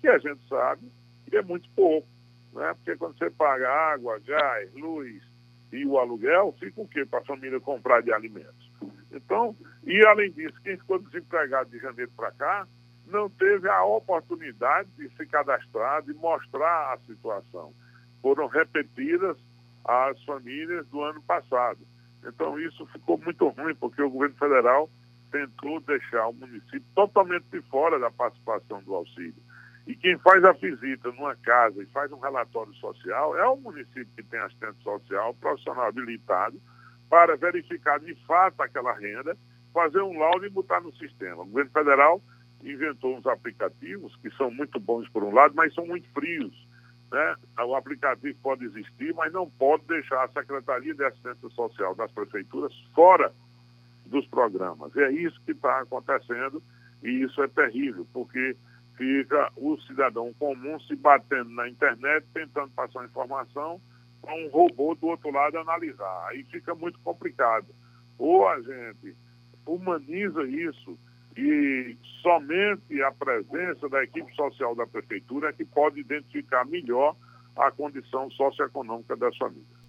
que 0.00 0.08
a 0.08 0.18
gente 0.18 0.46
sabe 0.48 0.90
que 1.28 1.36
é 1.36 1.42
muito 1.42 1.68
pouco. 1.70 2.08
Né? 2.52 2.72
Porque 2.74 2.96
quando 2.96 3.18
você 3.18 3.30
paga 3.30 3.68
água, 3.68 4.20
gás, 4.24 4.72
luz, 4.74 5.22
e 5.72 5.84
o 5.84 5.98
aluguel, 5.98 6.54
fica 6.60 6.80
o 6.80 6.86
quê 6.86 7.04
para 7.04 7.18
a 7.18 7.24
família 7.24 7.58
comprar 7.58 8.00
de 8.00 8.12
alimentos? 8.12 8.70
Então, 9.10 9.56
e 9.84 10.04
além 10.06 10.30
disso, 10.30 10.54
quem 10.62 10.76
ficou 10.76 11.00
desempregado 11.00 11.70
de 11.70 11.78
janeiro 11.78 12.12
para 12.16 12.30
cá 12.32 12.68
não 13.06 13.28
teve 13.28 13.68
a 13.68 13.84
oportunidade 13.84 14.88
de 14.96 15.08
se 15.16 15.26
cadastrar, 15.26 16.02
de 16.02 16.14
mostrar 16.14 16.94
a 16.94 16.98
situação. 17.06 17.72
Foram 18.22 18.46
repetidas 18.46 19.36
as 19.84 20.22
famílias 20.24 20.86
do 20.88 21.02
ano 21.02 21.22
passado. 21.22 21.80
Então, 22.26 22.58
isso 22.58 22.86
ficou 22.86 23.18
muito 23.18 23.48
ruim, 23.48 23.74
porque 23.74 24.02
o 24.02 24.10
governo 24.10 24.34
federal 24.36 24.88
tentou 25.30 25.80
deixar 25.80 26.28
o 26.28 26.32
município 26.32 26.84
totalmente 26.94 27.44
de 27.50 27.60
fora 27.62 27.98
da 27.98 28.10
participação 28.10 28.82
do 28.82 28.94
auxílio. 28.94 29.42
E 29.86 29.94
quem 29.94 30.16
faz 30.18 30.42
a 30.44 30.52
visita 30.52 31.10
numa 31.12 31.36
casa 31.36 31.82
e 31.82 31.86
faz 31.86 32.10
um 32.10 32.18
relatório 32.18 32.72
social 32.74 33.36
é 33.36 33.46
o 33.46 33.56
município 33.56 34.08
que 34.16 34.22
tem 34.22 34.40
assistente 34.40 34.82
social, 34.82 35.34
profissional 35.34 35.86
habilitado, 35.86 36.58
para 37.10 37.36
verificar 37.36 38.00
de 38.00 38.14
fato 38.26 38.62
aquela 38.62 38.94
renda, 38.94 39.36
fazer 39.74 40.00
um 40.00 40.18
laudo 40.18 40.46
e 40.46 40.50
botar 40.50 40.80
no 40.80 40.94
sistema. 40.96 41.42
O 41.42 41.46
governo 41.46 41.70
federal 41.70 42.22
inventou 42.64 43.16
uns 43.16 43.26
aplicativos 43.26 44.14
que 44.16 44.30
são 44.36 44.50
muito 44.50 44.80
bons 44.80 45.08
por 45.08 45.22
um 45.22 45.32
lado, 45.32 45.54
mas 45.54 45.74
são 45.74 45.86
muito 45.86 46.08
frios. 46.10 46.66
Né? 47.12 47.36
O 47.66 47.74
aplicativo 47.74 48.36
pode 48.42 48.64
existir, 48.64 49.14
mas 49.14 49.32
não 49.32 49.48
pode 49.48 49.84
deixar 49.84 50.24
a 50.24 50.28
Secretaria 50.28 50.94
de 50.94 51.04
Assistência 51.04 51.48
Social 51.50 51.94
das 51.94 52.10
prefeituras 52.10 52.72
fora 52.94 53.32
dos 54.06 54.26
programas. 54.26 54.94
E 54.94 55.00
é 55.00 55.12
isso 55.12 55.40
que 55.44 55.52
está 55.52 55.80
acontecendo 55.80 56.62
e 57.02 57.22
isso 57.22 57.42
é 57.42 57.48
terrível, 57.48 58.06
porque 58.12 58.56
fica 58.96 59.52
o 59.56 59.76
cidadão 59.82 60.32
comum 60.38 60.78
se 60.80 60.96
batendo 60.96 61.50
na 61.50 61.68
internet, 61.68 62.26
tentando 62.32 62.70
passar 62.70 63.04
informação 63.04 63.80
para 64.22 64.34
um 64.34 64.48
robô 64.48 64.94
do 64.94 65.08
outro 65.08 65.30
lado 65.30 65.58
analisar. 65.58 66.28
Aí 66.28 66.44
fica 66.44 66.74
muito 66.74 66.98
complicado. 67.00 67.66
Ou 68.18 68.48
a 68.48 68.60
gente 68.60 69.14
humaniza 69.66 70.44
isso 70.44 70.98
e 71.36 71.96
somente 72.22 73.02
a 73.02 73.10
presença 73.12 73.88
da 73.88 74.02
equipe 74.02 74.34
social 74.34 74.74
da 74.74 74.86
prefeitura 74.86 75.50
é 75.50 75.52
que 75.52 75.64
pode 75.64 76.00
identificar 76.00 76.64
melhor 76.64 77.16
a 77.56 77.70
condição 77.70 78.30
socioeconômica 78.30 79.16
das 79.16 79.36
famílias. 79.36 79.84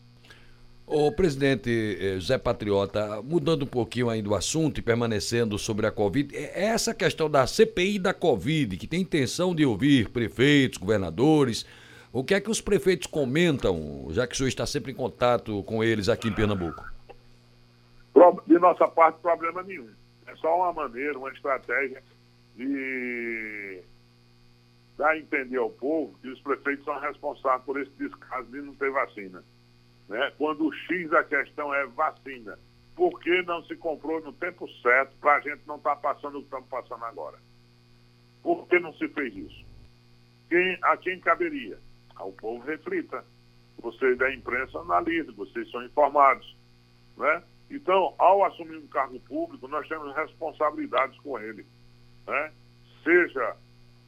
O 0.88 1.12
presidente 1.12 1.98
eh, 2.00 2.20
José 2.20 2.38
Patriota, 2.38 3.20
mudando 3.24 3.64
um 3.64 3.68
pouquinho 3.68 4.08
ainda 4.08 4.30
o 4.30 4.36
assunto 4.36 4.78
e 4.78 4.84
permanecendo 4.84 5.58
sobre 5.58 5.88
a 5.88 5.92
Covid, 5.92 6.36
é, 6.36 6.64
é 6.64 6.66
essa 6.66 6.94
questão 6.94 7.28
da 7.28 7.48
CPI 7.48 7.98
da 7.98 8.14
Covid, 8.14 8.78
que 8.78 8.86
tem 8.86 9.02
intenção 9.02 9.56
de 9.56 9.66
ouvir 9.66 10.10
prefeitos, 10.10 10.78
governadores. 10.78 11.66
O 12.14 12.24
que 12.24 12.36
é 12.36 12.40
que 12.40 12.52
os 12.52 12.62
prefeitos 12.62 13.08
comentam, 13.08 14.06
já 14.12 14.28
que 14.28 14.36
o 14.36 14.38
senhor 14.38 14.48
está 14.48 14.66
sempre 14.68 14.92
em 14.92 14.96
contato 14.96 15.64
com 15.64 15.84
eles 15.84 16.08
aqui 16.08 16.28
em 16.28 16.34
Pernambuco? 16.34 16.84
De 18.46 18.60
nossa 18.60 18.88
parte, 18.88 19.20
problema 19.22 19.64
nenhum. 19.64 19.90
Só 20.36 20.56
uma 20.58 20.74
maneira, 20.74 21.18
uma 21.18 21.32
estratégia 21.32 22.04
de 22.56 23.82
dar 24.98 25.10
a 25.10 25.18
entender 25.18 25.58
ao 25.58 25.70
povo 25.70 26.18
que 26.20 26.30
os 26.30 26.39
prefeitos 26.42 26.86
são 26.86 27.00
responsáveis 27.00 27.63
por 27.63 27.80
esse 27.80 27.92
descaso 27.92 28.50
de 28.50 28.62
não 28.62 28.74
ter 28.75 28.92
vacina 28.92 29.44
né? 30.08 30.32
quando 30.38 30.68
o 30.68 30.74
X 30.74 31.10
da 31.10 31.24
questão 31.24 31.74
é 31.74 31.86
vacina. 31.88 32.58
Por 32.96 33.20
que 33.20 33.42
não 33.42 33.62
se 33.65 33.75
comprou 33.75 34.22
no 34.22 34.32
tempo 34.32 34.70
certo 34.82 35.15
para 35.18 35.36
a 35.36 35.39
gente 35.42 35.62
não 35.68 35.75
estar 35.75 35.96
tá 35.98 36.13
passando 36.13 36.38
o 36.38 36.39
que 36.39 36.46
estamos 36.46 36.70
passando 36.70 37.04
agora? 37.04 37.38
Por 38.42 38.68
que 38.68 38.80
não 38.80 38.94
se 38.94 39.08
fez 39.10 39.36
isso? 39.36 39.65
Quem, 40.48 40.77
a 40.82 40.96
quem 40.96 41.20
caberia? 41.20 41.77
Ao 42.15 42.32
povo 42.32 42.63
reflita. 42.65 43.25
Vocês 43.80 44.18
da 44.18 44.34
imprensa 44.34 44.80
analisem, 44.80 45.34
vocês 45.34 45.70
são 45.72 45.84
informados. 45.84 46.56
Né? 47.18 47.44
Então, 47.70 48.14
ao 48.18 48.44
assumir 48.46 48.78
um 48.78 48.88
cargo 48.88 49.20
público, 49.22 49.68
nós 49.68 49.88
temos 49.88 50.16
responsabilidades 50.16 51.18
com 51.20 51.40
ele. 51.40 51.66
Né? 52.28 52.52
Seja 53.04 53.56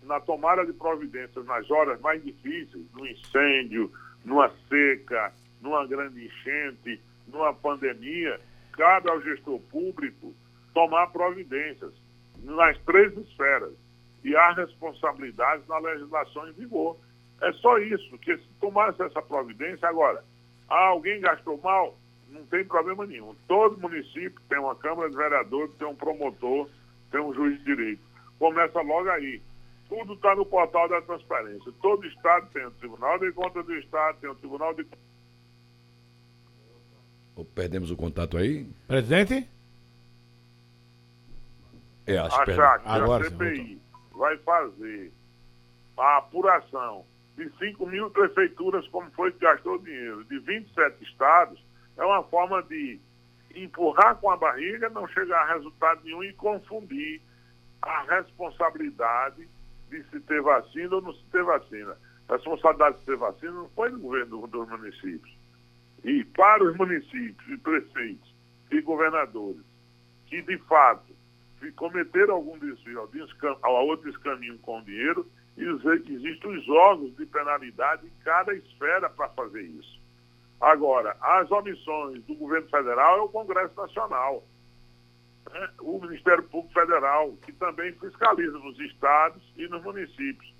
na 0.03 0.19
tomada 0.19 0.65
de 0.65 0.73
providências 0.73 1.45
nas 1.45 1.69
horas 1.69 1.99
mais 2.01 2.23
difíceis, 2.23 2.85
no 2.93 3.05
incêndio, 3.05 3.91
numa 4.23 4.51
seca, 4.69 5.33
numa 5.61 5.85
grande 5.85 6.25
enchente, 6.25 7.01
numa 7.27 7.53
pandemia, 7.53 8.39
cabe 8.71 9.09
ao 9.09 9.21
gestor 9.21 9.59
público 9.71 10.33
tomar 10.73 11.07
providências 11.07 11.93
nas 12.43 12.77
três 12.79 13.15
esferas. 13.17 13.73
E 14.23 14.35
há 14.35 14.51
responsabilidades 14.53 15.67
na 15.67 15.77
legislação 15.79 16.47
em 16.49 16.53
vigor. 16.53 16.97
É 17.41 17.51
só 17.53 17.77
isso, 17.77 18.17
que 18.19 18.35
se 18.37 18.47
tomasse 18.59 19.01
essa 19.01 19.21
providência, 19.21 19.87
agora, 19.87 20.23
ah, 20.69 20.87
alguém 20.87 21.21
gastou 21.21 21.59
mal? 21.61 21.97
Não 22.29 22.45
tem 22.45 22.65
problema 22.65 23.05
nenhum. 23.05 23.35
Todo 23.47 23.79
município 23.79 24.39
tem 24.49 24.59
uma 24.59 24.75
Câmara 24.75 25.09
de 25.09 25.15
Vereadores, 25.15 25.73
tem 25.75 25.87
um 25.87 25.95
promotor, 25.95 26.69
tem 27.11 27.21
um 27.21 27.33
juiz 27.33 27.57
de 27.59 27.65
direito. 27.65 28.01
Começa 28.37 28.81
logo 28.81 29.09
aí. 29.09 29.41
Tudo 29.87 30.13
está 30.13 30.35
no 30.35 30.45
portal 30.45 30.89
da 30.89 31.01
transparência. 31.01 31.71
Todo 31.81 32.05
Estado 32.05 32.47
tem 32.51 32.65
o 32.65 32.71
Tribunal 32.71 33.17
de 33.19 33.31
Contas 33.31 33.65
do 33.65 33.73
Estado, 33.75 34.17
tem 34.19 34.29
o 34.29 34.35
Tribunal 34.35 34.73
de 34.73 34.85
Perdemos 37.53 37.91
o 37.91 37.95
contato 37.95 38.37
aí? 38.37 38.67
Presidente? 38.87 39.47
É, 42.05 42.17
acho 42.17 42.43
que 42.43 42.51
Achar 42.51 42.79
que 42.79 42.87
Agora, 42.87 43.27
a 43.27 43.29
CPI 43.29 43.81
vai 44.11 44.37
fazer 44.37 45.11
a 45.97 46.17
apuração 46.17 47.05
de 47.37 47.49
5 47.59 47.85
mil 47.85 48.09
prefeituras, 48.09 48.87
como 48.87 49.11
foi 49.11 49.31
que 49.31 49.39
gastou 49.39 49.75
o 49.75 49.83
dinheiro, 49.83 50.23
de 50.25 50.39
27 50.39 51.03
estados, 51.03 51.63
é 51.97 52.05
uma 52.05 52.23
forma 52.23 52.61
de 52.63 52.99
empurrar 53.55 54.15
com 54.17 54.29
a 54.29 54.37
barriga, 54.37 54.89
não 54.89 55.07
chegar 55.07 55.41
a 55.41 55.53
resultado 55.53 56.01
nenhum 56.03 56.23
e 56.23 56.33
confundir 56.33 57.21
a 57.81 58.03
responsabilidade 58.03 59.47
de 59.89 60.03
se 60.05 60.19
ter 60.21 60.41
vacina 60.41 60.95
ou 60.95 61.01
não 61.01 61.13
se 61.13 61.23
ter 61.31 61.43
vacina. 61.43 61.97
A 62.29 62.33
responsabilidade 62.33 62.99
de 62.99 63.05
ter 63.05 63.17
vacina 63.17 63.51
não 63.51 63.69
foi 63.69 63.89
do 63.89 63.99
governo 63.99 64.47
dos 64.47 64.69
municípios 64.69 65.37
e 66.03 66.23
para 66.23 66.63
os 66.63 66.75
municípios 66.77 67.49
e 67.49 67.57
prefeitos 67.57 68.33
e 68.71 68.81
governadores 68.81 69.61
que, 70.27 70.41
de 70.41 70.57
fato, 70.59 71.15
cometeram 71.75 72.35
algum 72.35 72.57
desvio 72.59 73.09
a 73.63 73.69
outro 73.69 74.19
caminho 74.19 74.57
com 74.59 74.79
o 74.79 74.83
dinheiro, 74.83 75.27
existem 75.57 76.57
os 76.57 76.69
órgãos 76.69 77.15
de 77.15 77.25
penalidade 77.25 78.05
em 78.05 78.23
cada 78.23 78.53
esfera 78.53 79.09
para 79.09 79.29
fazer 79.29 79.63
isso. 79.63 79.99
Agora, 80.59 81.15
as 81.21 81.49
omissões 81.51 82.23
do 82.23 82.35
governo 82.35 82.67
federal 82.69 83.19
é 83.19 83.21
o 83.21 83.29
Congresso 83.29 83.75
Nacional, 83.75 84.43
né? 85.51 85.69
o 85.79 85.99
Ministério 85.99 86.43
Público 86.43 86.73
Federal, 86.73 87.33
que 87.45 87.53
também 87.53 87.91
fiscaliza 87.93 88.57
nos 88.57 88.79
estados 88.79 89.41
e 89.55 89.67
nos 89.67 89.83
municípios. 89.83 90.53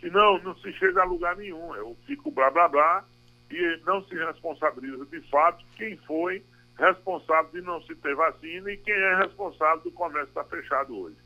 Senão, 0.00 0.38
não 0.42 0.56
se 0.56 0.72
chega 0.74 1.02
a 1.02 1.04
lugar 1.04 1.36
nenhum. 1.36 1.74
Eu 1.74 1.96
fico 2.06 2.30
blá 2.30 2.50
blá 2.50 2.68
blá 2.68 3.04
e 3.50 3.80
não 3.84 4.02
se 4.04 4.14
responsabiliza 4.14 5.06
de 5.06 5.20
fato 5.28 5.64
quem 5.76 5.96
foi 5.98 6.44
responsável 6.76 7.50
de 7.52 7.60
não 7.60 7.82
se 7.82 7.94
ter 7.96 8.14
vacina 8.14 8.70
e 8.70 8.76
quem 8.76 8.94
é 8.94 9.16
responsável 9.16 9.82
do 9.82 9.92
comércio 9.92 10.28
estar 10.28 10.44
fechado 10.44 10.96
hoje. 10.96 11.16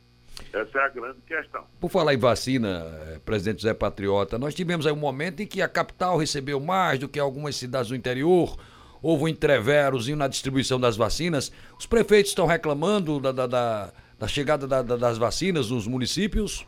Essa 0.51 0.79
é 0.79 0.85
a 0.85 0.89
grande 0.89 1.19
questão. 1.27 1.65
Por 1.79 1.89
falar 1.89 2.13
em 2.13 2.17
vacina, 2.17 2.83
eh, 3.07 3.19
presidente 3.25 3.61
José 3.61 3.73
Patriota, 3.73 4.37
nós 4.37 4.53
tivemos 4.53 4.85
aí 4.85 4.93
um 4.93 4.97
momento 4.97 5.41
em 5.41 5.47
que 5.47 5.61
a 5.61 5.67
capital 5.67 6.17
recebeu 6.17 6.59
mais 6.59 6.99
do 6.99 7.09
que 7.09 7.19
algumas 7.19 7.55
cidades 7.55 7.89
do 7.89 7.95
interior. 7.95 8.57
Houve 9.01 9.23
um 9.23 9.27
entreverozinho 9.27 10.17
na 10.17 10.27
distribuição 10.27 10.79
das 10.79 10.95
vacinas. 10.95 11.51
Os 11.77 11.85
prefeitos 11.85 12.31
estão 12.31 12.45
reclamando 12.45 13.19
da, 13.19 13.31
da, 13.31 13.47
da, 13.47 13.93
da 14.17 14.27
chegada 14.27 14.67
da, 14.67 14.81
das 14.81 15.17
vacinas 15.17 15.69
nos 15.69 15.87
municípios? 15.87 16.65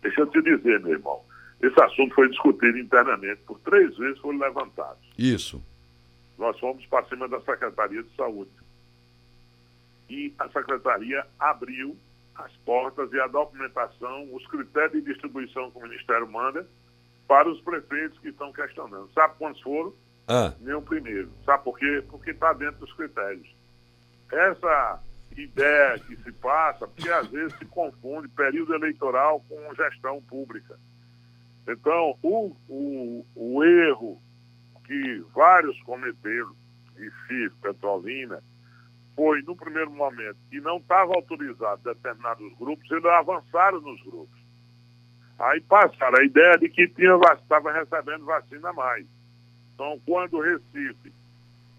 Deixa 0.00 0.20
eu 0.20 0.26
te 0.28 0.40
dizer, 0.40 0.80
meu 0.80 0.92
irmão. 0.92 1.20
Esse 1.60 1.82
assunto 1.82 2.14
foi 2.14 2.28
discutido 2.28 2.78
internamente, 2.78 3.40
por 3.44 3.58
três 3.60 3.96
vezes 3.96 4.18
foi 4.20 4.36
levantado. 4.36 4.98
Isso. 5.18 5.62
Nós 6.38 6.58
fomos 6.60 6.86
para 6.86 7.04
cima 7.06 7.28
da 7.28 7.40
Secretaria 7.40 8.02
de 8.02 8.14
Saúde. 8.14 8.50
E 10.08 10.32
a 10.38 10.48
Secretaria 10.48 11.26
abriu 11.38 11.96
as 12.38 12.52
portas 12.58 13.12
e 13.12 13.20
a 13.20 13.26
documentação, 13.26 14.32
os 14.32 14.46
critérios 14.46 14.92
de 14.92 15.12
distribuição 15.12 15.70
que 15.70 15.78
o 15.78 15.82
Ministério 15.82 16.30
manda 16.30 16.66
para 17.26 17.48
os 17.48 17.60
prefeitos 17.60 18.18
que 18.20 18.28
estão 18.28 18.52
questionando. 18.52 19.10
Sabe 19.12 19.34
quantos 19.38 19.60
foram? 19.60 19.92
Ah. 20.26 20.54
Nem 20.60 20.74
o 20.74 20.82
primeiro. 20.82 21.30
Sabe 21.44 21.64
por 21.64 21.78
quê? 21.78 22.02
Porque 22.08 22.30
está 22.30 22.52
dentro 22.52 22.80
dos 22.80 22.92
critérios. 22.94 23.48
Essa 24.30 25.02
ideia 25.36 25.98
que 25.98 26.16
se 26.16 26.32
passa, 26.32 26.86
porque 26.86 27.10
às 27.10 27.26
vezes 27.28 27.56
se 27.58 27.64
confunde 27.66 28.28
período 28.28 28.74
eleitoral 28.74 29.44
com 29.48 29.74
gestão 29.74 30.22
pública. 30.22 30.78
Então, 31.66 32.16
o, 32.22 32.56
o, 32.68 33.26
o 33.34 33.64
erro 33.64 34.20
que 34.86 35.24
vários 35.34 35.80
cometeram, 35.82 36.54
Recife, 36.96 37.54
Petrolina, 37.60 38.42
foi, 39.18 39.42
no 39.42 39.56
primeiro 39.56 39.90
momento, 39.90 40.36
que 40.48 40.60
não 40.60 40.76
estava 40.76 41.12
autorizado 41.12 41.82
determinados 41.82 42.56
grupos, 42.56 42.88
eles 42.88 43.04
avançaram 43.04 43.80
nos 43.80 44.00
grupos. 44.02 44.38
Aí 45.36 45.60
passaram 45.62 46.20
a 46.20 46.24
ideia 46.24 46.56
de 46.56 46.68
que 46.68 46.82
estava 46.82 47.72
recebendo 47.72 48.24
vacina 48.24 48.68
a 48.68 48.72
mais. 48.72 49.04
Então, 49.74 50.00
quando 50.06 50.34
o 50.34 50.40
Recife 50.40 51.12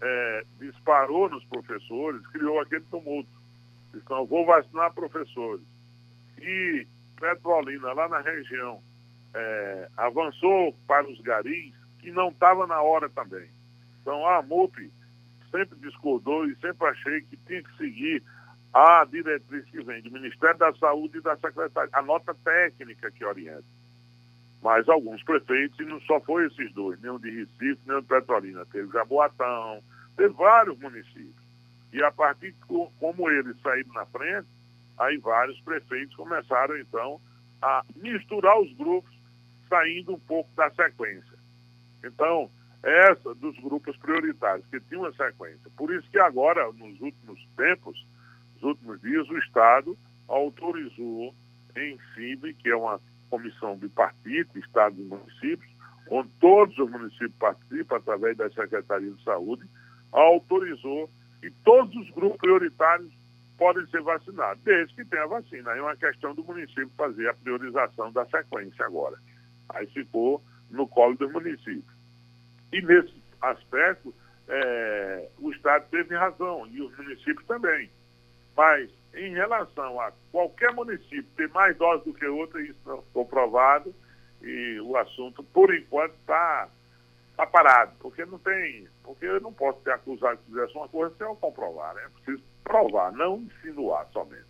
é, 0.02 0.44
disparou 0.60 1.30
nos 1.30 1.42
professores, 1.46 2.26
criou 2.26 2.60
aquele 2.60 2.84
tumulto. 2.90 3.30
Então, 3.94 4.26
vou 4.26 4.44
vacinar 4.44 4.92
professores. 4.92 5.64
E 6.42 6.86
Petrolina, 7.18 7.94
lá 7.94 8.06
na 8.06 8.20
região, 8.20 8.82
é, 9.32 9.88
avançou 9.96 10.76
para 10.86 11.08
os 11.08 11.18
garis, 11.22 11.74
que 12.00 12.10
não 12.10 12.28
estava 12.28 12.66
na 12.66 12.82
hora 12.82 13.08
também. 13.08 13.48
Então, 14.02 14.26
a 14.26 14.42
MUP 14.42 14.90
sempre 15.50 15.78
discordou 15.78 16.46
e 16.46 16.54
sempre 16.56 16.88
achei 16.88 17.20
que 17.22 17.36
tinha 17.36 17.62
que 17.62 17.76
seguir 17.76 18.22
a 18.72 19.04
diretriz 19.04 19.64
que 19.66 19.82
vem 19.82 20.02
do 20.02 20.10
Ministério 20.10 20.58
da 20.58 20.72
Saúde 20.74 21.18
e 21.18 21.20
da 21.20 21.36
Secretaria, 21.36 21.90
a 21.92 22.02
nota 22.02 22.34
técnica 22.34 23.10
que 23.10 23.24
orienta. 23.24 23.64
Mas 24.62 24.88
alguns 24.88 25.22
prefeitos, 25.22 25.78
e 25.80 25.84
não 25.84 26.00
só 26.02 26.20
foi 26.20 26.46
esses 26.46 26.72
dois, 26.72 27.02
o 27.02 27.18
de 27.18 27.30
Recife, 27.30 27.90
o 27.90 28.00
de 28.00 28.06
Petrolina, 28.06 28.64
teve 28.66 28.92
Jaboatão, 28.92 29.82
teve 30.16 30.34
vários 30.34 30.78
municípios. 30.78 31.34
E 31.92 32.02
a 32.02 32.12
partir 32.12 32.52
de 32.52 32.58
como 33.00 33.30
eles 33.30 33.56
saíram 33.62 33.92
na 33.94 34.06
frente, 34.06 34.46
aí 34.98 35.16
vários 35.16 35.60
prefeitos 35.62 36.14
começaram 36.14 36.76
então 36.78 37.20
a 37.60 37.84
misturar 37.96 38.60
os 38.60 38.72
grupos, 38.74 39.10
saindo 39.68 40.14
um 40.14 40.20
pouco 40.20 40.50
da 40.54 40.70
sequência. 40.70 41.38
Então, 42.04 42.50
essa 42.82 43.34
dos 43.34 43.56
grupos 43.58 43.96
prioritários, 43.98 44.66
que 44.66 44.80
tinham 44.80 45.02
uma 45.02 45.12
sequência. 45.12 45.70
Por 45.76 45.92
isso 45.92 46.08
que 46.10 46.18
agora, 46.18 46.66
nos 46.72 47.00
últimos 47.00 47.46
tempos, 47.56 48.06
nos 48.54 48.62
últimos 48.62 49.00
dias, 49.00 49.28
o 49.28 49.38
Estado 49.38 49.98
autorizou 50.28 51.34
em 51.76 51.98
CIB, 52.14 52.54
que 52.54 52.70
é 52.70 52.76
uma 52.76 53.00
comissão 53.28 53.76
bipartite, 53.76 54.58
Estado 54.58 55.00
e 55.00 55.04
municípios, 55.04 55.70
onde 56.10 56.28
todos 56.40 56.76
os 56.78 56.90
municípios 56.90 57.34
participam 57.38 57.96
através 57.96 58.36
da 58.36 58.50
Secretaria 58.50 59.10
de 59.10 59.22
Saúde, 59.22 59.64
autorizou 60.10 61.08
que 61.40 61.50
todos 61.62 61.94
os 61.96 62.10
grupos 62.10 62.38
prioritários 62.38 63.12
podem 63.56 63.86
ser 63.88 64.02
vacinados, 64.02 64.62
desde 64.64 64.94
que 64.94 65.04
tenha 65.04 65.26
vacina. 65.26 65.70
Aí 65.70 65.78
é 65.78 65.82
uma 65.82 65.96
questão 65.96 66.34
do 66.34 66.42
município 66.42 66.90
fazer 66.96 67.28
a 67.28 67.34
priorização 67.34 68.10
da 68.10 68.24
sequência 68.26 68.86
agora. 68.86 69.16
Aí 69.68 69.86
ficou 69.88 70.42
no 70.70 70.88
colo 70.88 71.14
dos 71.16 71.30
municípios. 71.30 71.99
E 72.72 72.80
nesse 72.82 73.14
aspecto, 73.40 74.14
é, 74.48 75.28
o 75.38 75.50
Estado 75.50 75.86
teve 75.90 76.14
razão 76.14 76.66
e 76.68 76.80
os 76.80 76.96
municípios 76.96 77.46
também. 77.46 77.90
Mas, 78.56 78.90
em 79.14 79.32
relação 79.32 80.00
a 80.00 80.12
qualquer 80.30 80.72
município 80.72 81.26
ter 81.36 81.48
mais 81.48 81.76
doses 81.76 82.04
do 82.04 82.14
que 82.14 82.26
outro, 82.26 82.60
isso 82.60 82.78
não 82.84 83.02
ficou 83.02 83.24
provado 83.24 83.94
e 84.42 84.80
o 84.80 84.96
assunto, 84.96 85.42
por 85.42 85.74
enquanto, 85.74 86.14
está 86.14 86.68
tá 87.36 87.46
parado, 87.46 87.92
porque 88.00 88.24
não 88.24 88.38
tem, 88.38 88.86
porque 89.02 89.26
eu 89.26 89.40
não 89.40 89.52
posso 89.52 89.80
ter 89.80 89.92
acusado 89.92 90.38
que 90.38 90.52
fizesse 90.52 90.76
uma 90.76 90.88
coisa 90.88 91.14
sem 91.16 91.26
eu 91.26 91.36
comprovar, 91.36 91.94
né? 91.94 92.02
Preciso 92.22 92.42
provar, 92.64 93.12
não 93.12 93.38
insinuar 93.38 94.06
somente. 94.12 94.44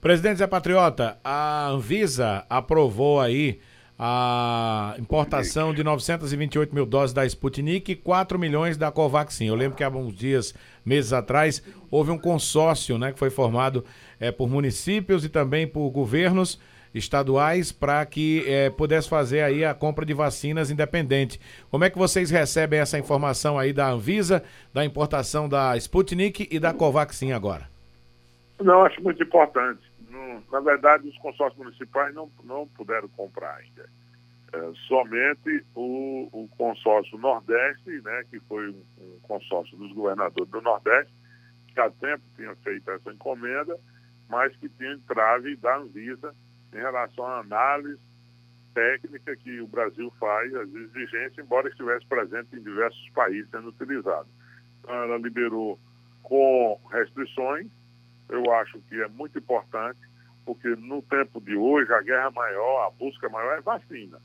Presidente 0.00 0.38
Zé 0.38 0.46
Patriota, 0.46 1.18
a 1.24 1.68
Anvisa 1.68 2.46
aprovou 2.48 3.20
aí 3.20 3.60
a 3.98 4.94
importação 4.98 5.72
de 5.72 5.82
928 5.82 6.74
mil 6.74 6.84
doses 6.84 7.14
da 7.14 7.24
Sputnik 7.24 7.92
e 7.92 7.96
4 7.96 8.38
milhões 8.38 8.76
da 8.76 8.90
Covaxin. 8.90 9.46
Eu 9.46 9.54
lembro 9.54 9.76
que 9.76 9.82
há 9.82 9.88
uns 9.88 10.14
dias, 10.14 10.54
meses 10.84 11.12
atrás, 11.12 11.62
houve 11.90 12.10
um 12.10 12.18
consórcio 12.18 12.98
né, 12.98 13.12
que 13.12 13.18
foi 13.18 13.30
formado 13.30 13.84
é, 14.20 14.30
por 14.30 14.48
municípios 14.48 15.24
e 15.24 15.28
também 15.28 15.66
por 15.66 15.88
governos 15.90 16.60
estaduais 16.94 17.72
para 17.72 18.04
que 18.06 18.44
é, 18.46 18.70
pudesse 18.70 19.08
fazer 19.08 19.42
aí 19.42 19.64
a 19.64 19.74
compra 19.74 20.04
de 20.04 20.14
vacinas 20.14 20.70
independente. 20.70 21.40
Como 21.70 21.84
é 21.84 21.90
que 21.90 21.98
vocês 21.98 22.30
recebem 22.30 22.80
essa 22.80 22.98
informação 22.98 23.58
aí 23.58 23.72
da 23.72 23.90
Anvisa, 23.90 24.42
da 24.72 24.84
importação 24.84 25.48
da 25.48 25.76
Sputnik 25.76 26.48
e 26.50 26.58
da 26.58 26.72
Covaxin 26.72 27.32
agora? 27.32 27.68
Não, 28.58 28.84
acho 28.84 29.02
muito 29.02 29.22
importante 29.22 29.85
na 30.50 30.60
verdade, 30.60 31.08
os 31.08 31.18
consórcios 31.18 31.62
municipais 31.62 32.14
não, 32.14 32.30
não 32.44 32.66
puderam 32.68 33.08
comprar 33.08 33.56
ainda. 33.56 33.88
É, 34.52 34.72
somente 34.86 35.64
o, 35.74 36.28
o, 36.32 36.48
consórcio 36.56 37.18
Nordeste, 37.18 37.90
né, 38.02 38.24
que 38.30 38.38
foi 38.40 38.70
um, 38.70 38.82
um, 38.98 39.18
consórcio 39.22 39.76
dos 39.76 39.92
governadores 39.92 40.50
do 40.50 40.60
Nordeste, 40.60 41.12
que 41.68 41.80
há 41.80 41.90
tempo 41.90 42.22
tinha 42.36 42.54
feito 42.56 42.90
essa 42.90 43.12
encomenda, 43.12 43.76
mas 44.28 44.54
que 44.56 44.68
tinha 44.68 44.92
entrave 44.92 45.56
da 45.56 45.76
Anvisa 45.78 46.34
em 46.72 46.76
relação 46.76 47.26
à 47.26 47.40
análise 47.40 48.00
técnica 48.76 49.34
que 49.36 49.58
o 49.60 49.66
Brasil 49.66 50.12
faz, 50.20 50.54
as 50.54 50.68
exigências, 50.68 51.38
embora 51.38 51.68
estivesse 51.68 52.04
presente 52.06 52.54
em 52.54 52.62
diversos 52.62 53.08
países 53.10 53.50
sendo 53.50 53.68
utilizado. 53.68 54.28
Então, 54.80 54.94
ela 54.94 55.16
liberou 55.16 55.80
com 56.22 56.78
restrições, 56.92 57.68
eu 58.28 58.52
acho 58.54 58.80
que 58.82 59.00
é 59.00 59.08
muito 59.08 59.38
importante, 59.38 60.00
porque 60.44 60.68
no 60.68 61.02
tempo 61.02 61.40
de 61.40 61.56
hoje 61.56 61.92
a 61.92 62.02
guerra 62.02 62.30
maior, 62.30 62.86
a 62.86 62.90
busca 62.90 63.28
maior 63.28 63.58
é 63.58 63.60
vacina. 63.60 64.20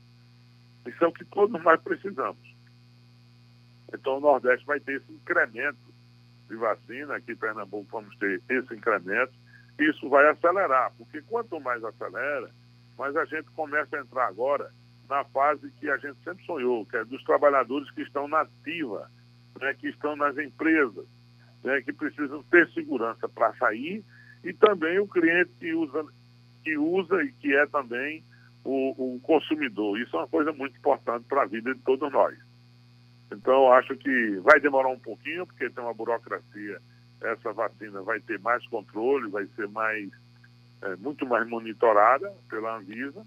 Isso 0.86 1.04
é 1.04 1.06
o 1.06 1.12
que 1.12 1.24
todos 1.24 1.62
nós 1.62 1.80
precisamos. 1.80 2.52
Então 3.92 4.18
o 4.18 4.20
Nordeste 4.20 4.64
vai 4.66 4.80
ter 4.80 5.00
esse 5.00 5.12
incremento 5.12 5.92
de 6.48 6.56
vacina, 6.56 7.16
aqui 7.16 7.32
em 7.32 7.36
Pernambuco 7.36 7.88
vamos 7.90 8.16
ter 8.16 8.42
esse 8.48 8.74
incremento, 8.74 9.32
isso 9.78 10.08
vai 10.08 10.28
acelerar, 10.28 10.92
porque 10.96 11.22
quanto 11.22 11.60
mais 11.60 11.82
acelera, 11.84 12.50
mais 12.98 13.16
a 13.16 13.24
gente 13.24 13.50
começa 13.50 13.96
a 13.96 14.00
entrar 14.00 14.26
agora 14.26 14.72
na 15.08 15.24
fase 15.24 15.70
que 15.72 15.90
a 15.90 15.96
gente 15.96 16.22
sempre 16.22 16.44
sonhou, 16.44 16.86
que 16.86 16.96
é 16.96 17.04
dos 17.04 17.22
trabalhadores 17.24 17.90
que 17.90 18.02
estão 18.02 18.28
na 18.28 18.40
ativa, 18.42 19.10
né, 19.60 19.74
que 19.74 19.88
estão 19.88 20.16
nas 20.16 20.36
empresas, 20.38 21.06
né, 21.62 21.80
que 21.82 21.92
precisam 21.92 22.42
ter 22.44 22.68
segurança 22.70 23.28
para 23.28 23.54
sair 23.54 24.04
e 24.44 24.52
também 24.52 24.98
o 24.98 25.06
cliente 25.06 25.50
que 25.58 25.72
usa, 25.74 26.04
que 26.62 26.76
usa 26.76 27.22
e 27.22 27.32
que 27.32 27.54
é 27.54 27.66
também 27.66 28.24
o, 28.64 29.14
o 29.16 29.20
consumidor. 29.20 29.98
Isso 29.98 30.16
é 30.16 30.20
uma 30.20 30.28
coisa 30.28 30.52
muito 30.52 30.76
importante 30.76 31.24
para 31.28 31.42
a 31.42 31.46
vida 31.46 31.74
de 31.74 31.80
todos 31.80 32.10
nós. 32.12 32.36
Então, 33.32 33.72
acho 33.72 33.96
que 33.96 34.36
vai 34.40 34.60
demorar 34.60 34.88
um 34.88 34.98
pouquinho, 34.98 35.46
porque 35.46 35.70
tem 35.70 35.82
uma 35.82 35.94
burocracia. 35.94 36.80
Essa 37.20 37.52
vacina 37.52 38.02
vai 38.02 38.20
ter 38.20 38.38
mais 38.40 38.66
controle, 38.66 39.30
vai 39.30 39.46
ser 39.56 39.68
mais, 39.68 40.10
é, 40.82 40.96
muito 40.96 41.24
mais 41.24 41.48
monitorada 41.48 42.32
pela 42.50 42.76
Anvisa, 42.76 43.24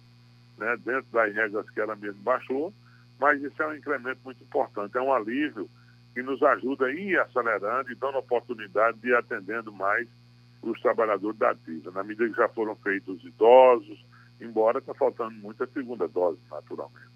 né, 0.57 0.77
dentro 0.77 1.07
das 1.11 1.33
regras 1.33 1.69
que 1.69 1.79
ela 1.79 1.95
mesmo 1.95 2.21
baixou, 2.21 2.73
mas 3.19 3.41
isso 3.41 3.61
é 3.61 3.67
um 3.67 3.75
incremento 3.75 4.19
muito 4.23 4.43
importante, 4.43 4.97
é 4.97 5.01
um 5.01 5.13
alívio 5.13 5.69
que 6.15 6.23
nos 6.23 6.41
ajuda 6.41 6.85
a 6.85 6.91
ir 6.93 7.19
acelerando 7.19 7.91
e 7.91 7.95
dando 7.95 8.17
oportunidade 8.17 8.97
de 8.99 9.09
ir 9.09 9.15
atendendo 9.15 9.69
mais 9.71 10.07
os 10.61 10.81
trabalhadores 10.81 11.37
da 11.37 11.51
ativa, 11.51 11.91
na 11.91 12.03
medida 12.03 12.29
que 12.29 12.37
já 12.37 12.47
foram 12.49 12.73
feitos 12.77 13.21
idosos, 13.23 14.03
embora 14.39 14.79
está 14.79 14.93
faltando 14.93 15.35
muita 15.35 15.67
segunda 15.67 16.07
dose, 16.07 16.39
naturalmente. 16.49 17.15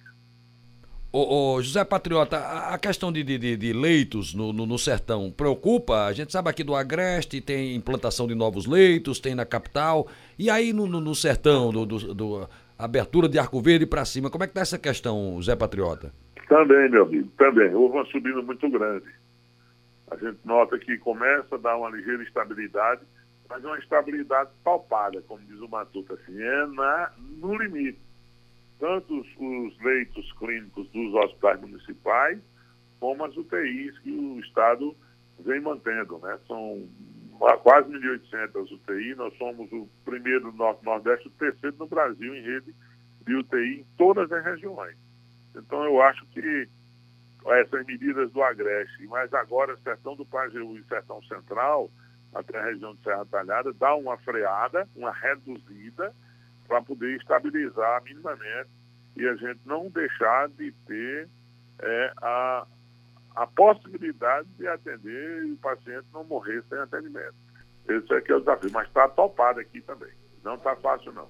Ô, 1.12 1.56
ô, 1.56 1.62
José 1.62 1.84
Patriota, 1.84 2.38
a 2.38 2.78
questão 2.78 3.12
de, 3.12 3.24
de, 3.24 3.58
de 3.58 3.74
leitos 3.74 4.36
no, 4.36 4.54
no, 4.54 4.68
no, 4.68 4.78
sertão 4.78 5.32
preocupa? 5.32 6.06
A 6.06 6.14
gente 6.14 6.32
sabe 6.32 6.50
aqui 6.50 6.64
do 6.64 6.76
Agreste 6.76 7.42
tem 7.42 7.76
implantação 7.76 8.28
de 8.28 8.36
novos 8.36 8.68
leitos, 8.68 9.20
tem 9.20 9.34
na 9.34 9.44
capital. 9.44 10.08
E 10.38 10.52
aí 10.52 10.72
no, 10.72 10.86
no, 10.86 11.16
sertão, 11.16 11.72
do, 11.72 11.84
do, 11.84 12.14
do, 12.14 12.50
abertura 12.78 13.28
de 13.28 13.40
Arco 13.40 13.60
Verde 13.60 13.88
para 13.88 14.06
cima, 14.06 14.30
como 14.30 14.44
é 14.44 14.48
que 14.48 14.52
está 14.52 14.62
essa 14.62 14.78
questão, 14.78 15.38
José 15.38 15.56
Patriota? 15.56 16.14
Também, 16.50 16.90
meu 16.90 17.04
amigo, 17.04 17.32
também. 17.38 17.74
Houve 17.74 17.96
uma 17.96 18.06
subida 18.08 18.42
muito 18.42 18.70
grande. 18.70 19.08
A 20.12 20.18
gente 20.18 20.40
nota 20.44 20.78
que 20.78 20.98
começa 20.98 21.56
a 21.56 21.58
dar 21.58 21.78
uma 21.78 21.92
ligeira 21.92 22.22
estabilidade, 22.24 23.02
mas 23.48 23.64
uma 23.64 23.80
estabilidade 23.80 24.50
palpada, 24.64 25.22
como 25.22 25.40
diz 25.46 25.60
o 25.62 25.70
Matuta, 25.70 26.16
assim, 26.16 26.42
é 26.42 26.66
na, 26.68 27.14
no 27.38 27.56
limite 27.56 28.00
tanto 28.80 29.20
os, 29.20 29.28
os 29.38 29.78
leitos 29.84 30.32
clínicos 30.34 30.90
dos 30.90 31.14
hospitais 31.14 31.60
municipais, 31.60 32.40
como 33.00 33.26
as 33.26 33.36
UTIs 33.36 34.00
que 34.00 34.12
o 34.12 34.40
Estado 34.40 34.96
vem 35.40 35.60
mantendo. 35.60 36.18
Né? 36.20 36.40
São 36.48 36.88
quase 37.62 37.90
1.800 37.92 38.72
UTI, 38.72 39.16
nós 39.16 39.38
somos 39.38 39.72
o 39.72 39.88
primeiro 40.04 40.52
no 40.52 40.58
Norte 40.58 40.84
Nordeste, 40.84 41.28
o 41.28 41.32
terceiro 41.32 41.76
no 41.78 41.88
Brasil 41.88 42.34
em 42.34 42.42
rede 42.42 42.74
de 43.26 43.36
UTI 43.36 43.82
em 43.82 43.86
todas 43.98 44.32
as 44.32 44.44
regiões. 44.44 44.96
Então 45.60 45.84
eu 45.84 46.02
acho 46.02 46.26
que 46.28 46.70
essas 47.48 47.86
medidas 47.86 48.32
do 48.32 48.42
Agreste, 48.44 49.08
mas 49.08 49.34
agora 49.34 49.78
Sertão 49.84 50.16
do 50.16 50.26
Pajeú 50.26 50.78
e 50.78 50.84
Sertão 50.86 51.22
Central, 51.24 51.90
até 52.34 52.58
a 52.58 52.66
região 52.66 52.94
de 52.96 53.04
Serra 53.04 53.26
Talhada, 53.26 53.74
dá 53.74 53.96
uma 53.96 54.18
freada, 54.18 54.88
uma 54.96 55.12
reduzida, 55.12 56.14
para 56.68 56.82
poder 56.82 57.18
estabilizar 57.18 58.04
minimamente 58.04 58.70
e 59.18 59.28
a 59.28 59.36
gente 59.36 59.60
não 59.66 59.90
deixar 59.90 60.50
de 60.50 60.72
ter 60.86 61.28
é, 61.80 62.14
a, 62.22 62.68
a 63.36 63.48
possibilidade 63.48 64.48
de 64.58 64.68
atender 64.68 65.46
e 65.46 65.54
o 65.54 65.58
paciente 65.58 66.06
não 66.14 66.24
morrer 66.24 66.64
sem 66.70 66.78
atendimento. 66.78 67.34
Esse 67.88 68.14
é 68.14 68.22
que 68.22 68.32
é 68.32 68.36
o 68.36 68.40
desafio, 68.40 68.70
mas 68.72 68.88
está 68.88 69.10
topado 69.10 69.60
aqui 69.60 69.82
também. 69.82 70.12
Não 70.44 70.56
está 70.56 70.76
fácil, 70.76 71.12
não. 71.12 71.28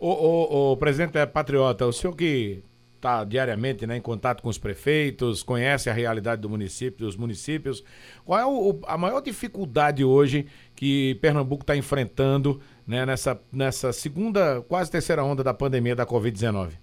O, 0.00 0.08
o, 0.08 0.72
o 0.72 0.76
presidente 0.76 1.16
é 1.16 1.24
patriota, 1.24 1.86
o 1.86 1.92
senhor 1.92 2.16
que 2.16 2.64
está 3.02 3.24
diariamente 3.24 3.84
né, 3.84 3.96
em 3.96 4.00
contato 4.00 4.40
com 4.40 4.48
os 4.48 4.56
prefeitos, 4.56 5.42
conhece 5.42 5.90
a 5.90 5.92
realidade 5.92 6.40
do 6.40 6.48
município, 6.48 7.04
dos 7.04 7.16
municípios. 7.16 7.84
Qual 8.24 8.38
é 8.38 8.46
o, 8.46 8.80
a 8.86 8.96
maior 8.96 9.20
dificuldade 9.20 10.04
hoje 10.04 10.46
que 10.76 11.16
Pernambuco 11.20 11.64
está 11.64 11.76
enfrentando 11.76 12.62
né, 12.86 13.04
nessa, 13.04 13.40
nessa 13.52 13.92
segunda, 13.92 14.62
quase 14.62 14.90
terceira 14.90 15.24
onda 15.24 15.42
da 15.42 15.52
pandemia 15.52 15.96
da 15.96 16.06
Covid-19? 16.06 16.74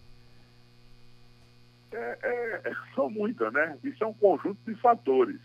É, 1.94 2.18
é, 2.22 2.72
são 2.94 3.10
muitas, 3.10 3.52
né? 3.54 3.78
Isso 3.82 4.04
é 4.04 4.08
um 4.08 4.14
conjunto 4.14 4.60
de 4.68 4.76
fatores. 4.82 5.40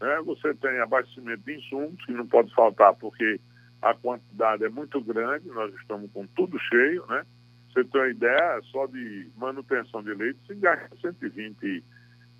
Né? 0.00 0.22
Você 0.24 0.54
tem 0.54 0.78
abastecimento 0.78 1.42
de 1.44 1.56
insumos, 1.56 2.04
que 2.04 2.12
não 2.12 2.26
pode 2.26 2.54
faltar, 2.54 2.94
porque 2.94 3.40
a 3.82 3.94
quantidade 3.94 4.64
é 4.64 4.68
muito 4.68 5.00
grande, 5.00 5.48
nós 5.48 5.74
estamos 5.74 6.08
com 6.12 6.24
tudo 6.28 6.56
cheio, 6.60 7.04
né? 7.08 7.24
Você 7.78 7.84
tem 7.84 8.00
uma 8.00 8.08
ideia, 8.08 8.60
só 8.72 8.86
de 8.86 9.30
manutenção 9.36 10.02
de 10.02 10.12
leite 10.12 10.40
se 10.48 10.54
gasta 10.56 10.96
120, 11.00 11.84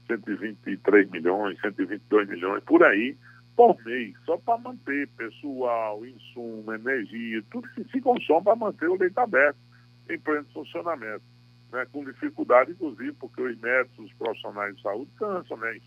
123 0.08 1.10
milhões, 1.10 1.60
122 1.60 2.28
milhões, 2.28 2.64
por 2.64 2.82
aí, 2.82 3.16
por 3.54 3.76
mês, 3.84 4.16
só 4.24 4.36
para 4.38 4.58
manter 4.58 5.06
pessoal, 5.16 6.04
insumo, 6.04 6.72
energia, 6.72 7.40
tudo 7.52 7.68
que 7.68 7.84
se 7.84 8.00
consome 8.00 8.42
para 8.42 8.56
manter 8.56 8.88
o 8.88 8.96
leite 8.96 9.16
aberto 9.16 9.58
em 10.10 10.18
pleno 10.18 10.46
funcionamento. 10.52 11.22
Né, 11.70 11.86
com 11.92 12.02
dificuldade, 12.02 12.72
inclusive, 12.72 13.12
porque 13.12 13.42
os 13.42 13.60
médicos, 13.60 14.06
os 14.06 14.12
profissionais 14.14 14.74
de 14.74 14.82
saúde 14.82 15.10
cansam, 15.18 15.58
né, 15.58 15.78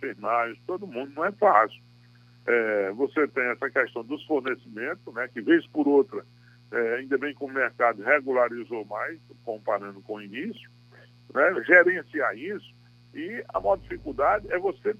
todo 0.67 0.85
mundo, 0.85 1.11
não 1.15 1.25
é 1.25 1.31
fácil. 1.31 1.81
É, 2.45 2.91
você 2.91 3.27
tem 3.27 3.45
essa 3.45 3.69
questão 3.69 4.03
dos 4.03 4.23
fornecimentos, 4.25 5.13
né, 5.13 5.27
que 5.27 5.41
vez 5.41 5.65
por 5.67 5.87
outra, 5.87 6.23
é, 6.71 6.95
ainda 6.95 7.17
bem 7.17 7.35
que 7.35 7.43
o 7.43 7.47
mercado 7.47 8.01
regularizou 8.01 8.85
mais, 8.85 9.19
comparando 9.43 10.01
com 10.01 10.15
o 10.15 10.21
início, 10.21 10.69
né, 11.33 11.63
gerenciar 11.65 12.37
isso, 12.37 12.73
e 13.13 13.43
a 13.49 13.59
maior 13.59 13.77
dificuldade 13.77 14.51
é 14.51 14.57
você 14.57 14.95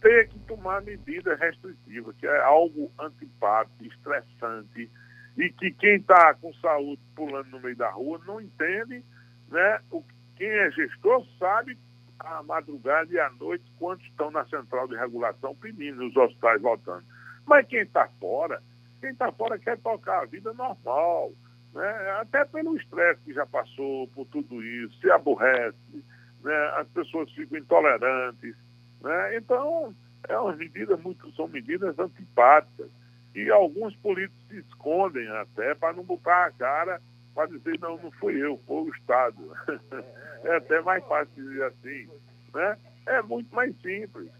ter 0.00 0.28
que 0.28 0.38
tomar 0.40 0.82
medidas 0.82 1.38
restritivas, 1.38 2.14
que 2.16 2.26
é 2.26 2.40
algo 2.42 2.92
antipático, 2.98 3.84
estressante, 3.84 4.90
e 5.36 5.50
que 5.50 5.70
quem 5.72 5.96
está 5.96 6.34
com 6.34 6.52
saúde 6.54 7.02
pulando 7.14 7.50
no 7.50 7.60
meio 7.60 7.76
da 7.76 7.90
rua 7.90 8.20
não 8.26 8.40
entende, 8.40 9.04
né? 9.50 9.80
O, 9.90 10.02
quem 10.36 10.48
é 10.48 10.70
gestor 10.70 11.26
sabe 11.38 11.76
a 12.18 12.42
madrugada 12.42 13.12
e 13.12 13.18
à 13.18 13.30
noite 13.30 13.64
quantos 13.78 14.06
estão 14.06 14.30
na 14.30 14.44
central 14.46 14.88
de 14.88 14.96
regulação 14.96 15.54
pedindo 15.56 16.06
os 16.06 16.16
hospitais 16.16 16.60
voltando. 16.62 17.04
Mas 17.44 17.66
quem 17.66 17.80
está 17.80 18.08
fora, 18.20 18.62
quem 19.00 19.10
está 19.10 19.30
fora 19.32 19.58
quer 19.58 19.78
tocar 19.78 20.22
a 20.22 20.26
vida 20.26 20.52
normal, 20.52 21.32
né? 21.74 22.10
até 22.20 22.44
pelo 22.44 22.76
estresse 22.76 23.20
que 23.22 23.32
já 23.32 23.46
passou 23.46 24.08
por 24.08 24.26
tudo 24.26 24.62
isso, 24.62 24.98
se 25.00 25.10
aborrece, 25.10 26.04
né? 26.42 26.72
as 26.76 26.88
pessoas 26.88 27.30
ficam 27.32 27.58
intolerantes, 27.58 28.56
né? 29.02 29.36
Então, 29.36 29.94
é 30.28 30.38
umas 30.38 30.56
medidas 30.56 31.00
muito, 31.00 31.30
são 31.32 31.48
medidas 31.48 31.98
antipáticas. 31.98 32.90
E 33.34 33.50
alguns 33.50 33.94
políticos 33.96 34.42
se 34.48 34.58
escondem 34.60 35.28
até 35.28 35.74
para 35.74 35.92
não 35.92 36.02
botar 36.02 36.46
a 36.46 36.52
cara 36.52 37.00
para 37.34 37.48
dizer, 37.48 37.78
não, 37.80 37.98
não 37.98 38.10
fui 38.12 38.42
eu, 38.42 38.58
foi 38.66 38.76
o 38.76 38.88
Estado. 38.88 39.52
é 40.44 40.56
até 40.56 40.80
mais 40.80 41.04
fácil 41.04 41.34
dizer 41.34 41.64
assim. 41.64 42.08
Né? 42.54 42.78
É 43.06 43.20
muito 43.20 43.54
mais 43.54 43.76
simples 43.82 44.30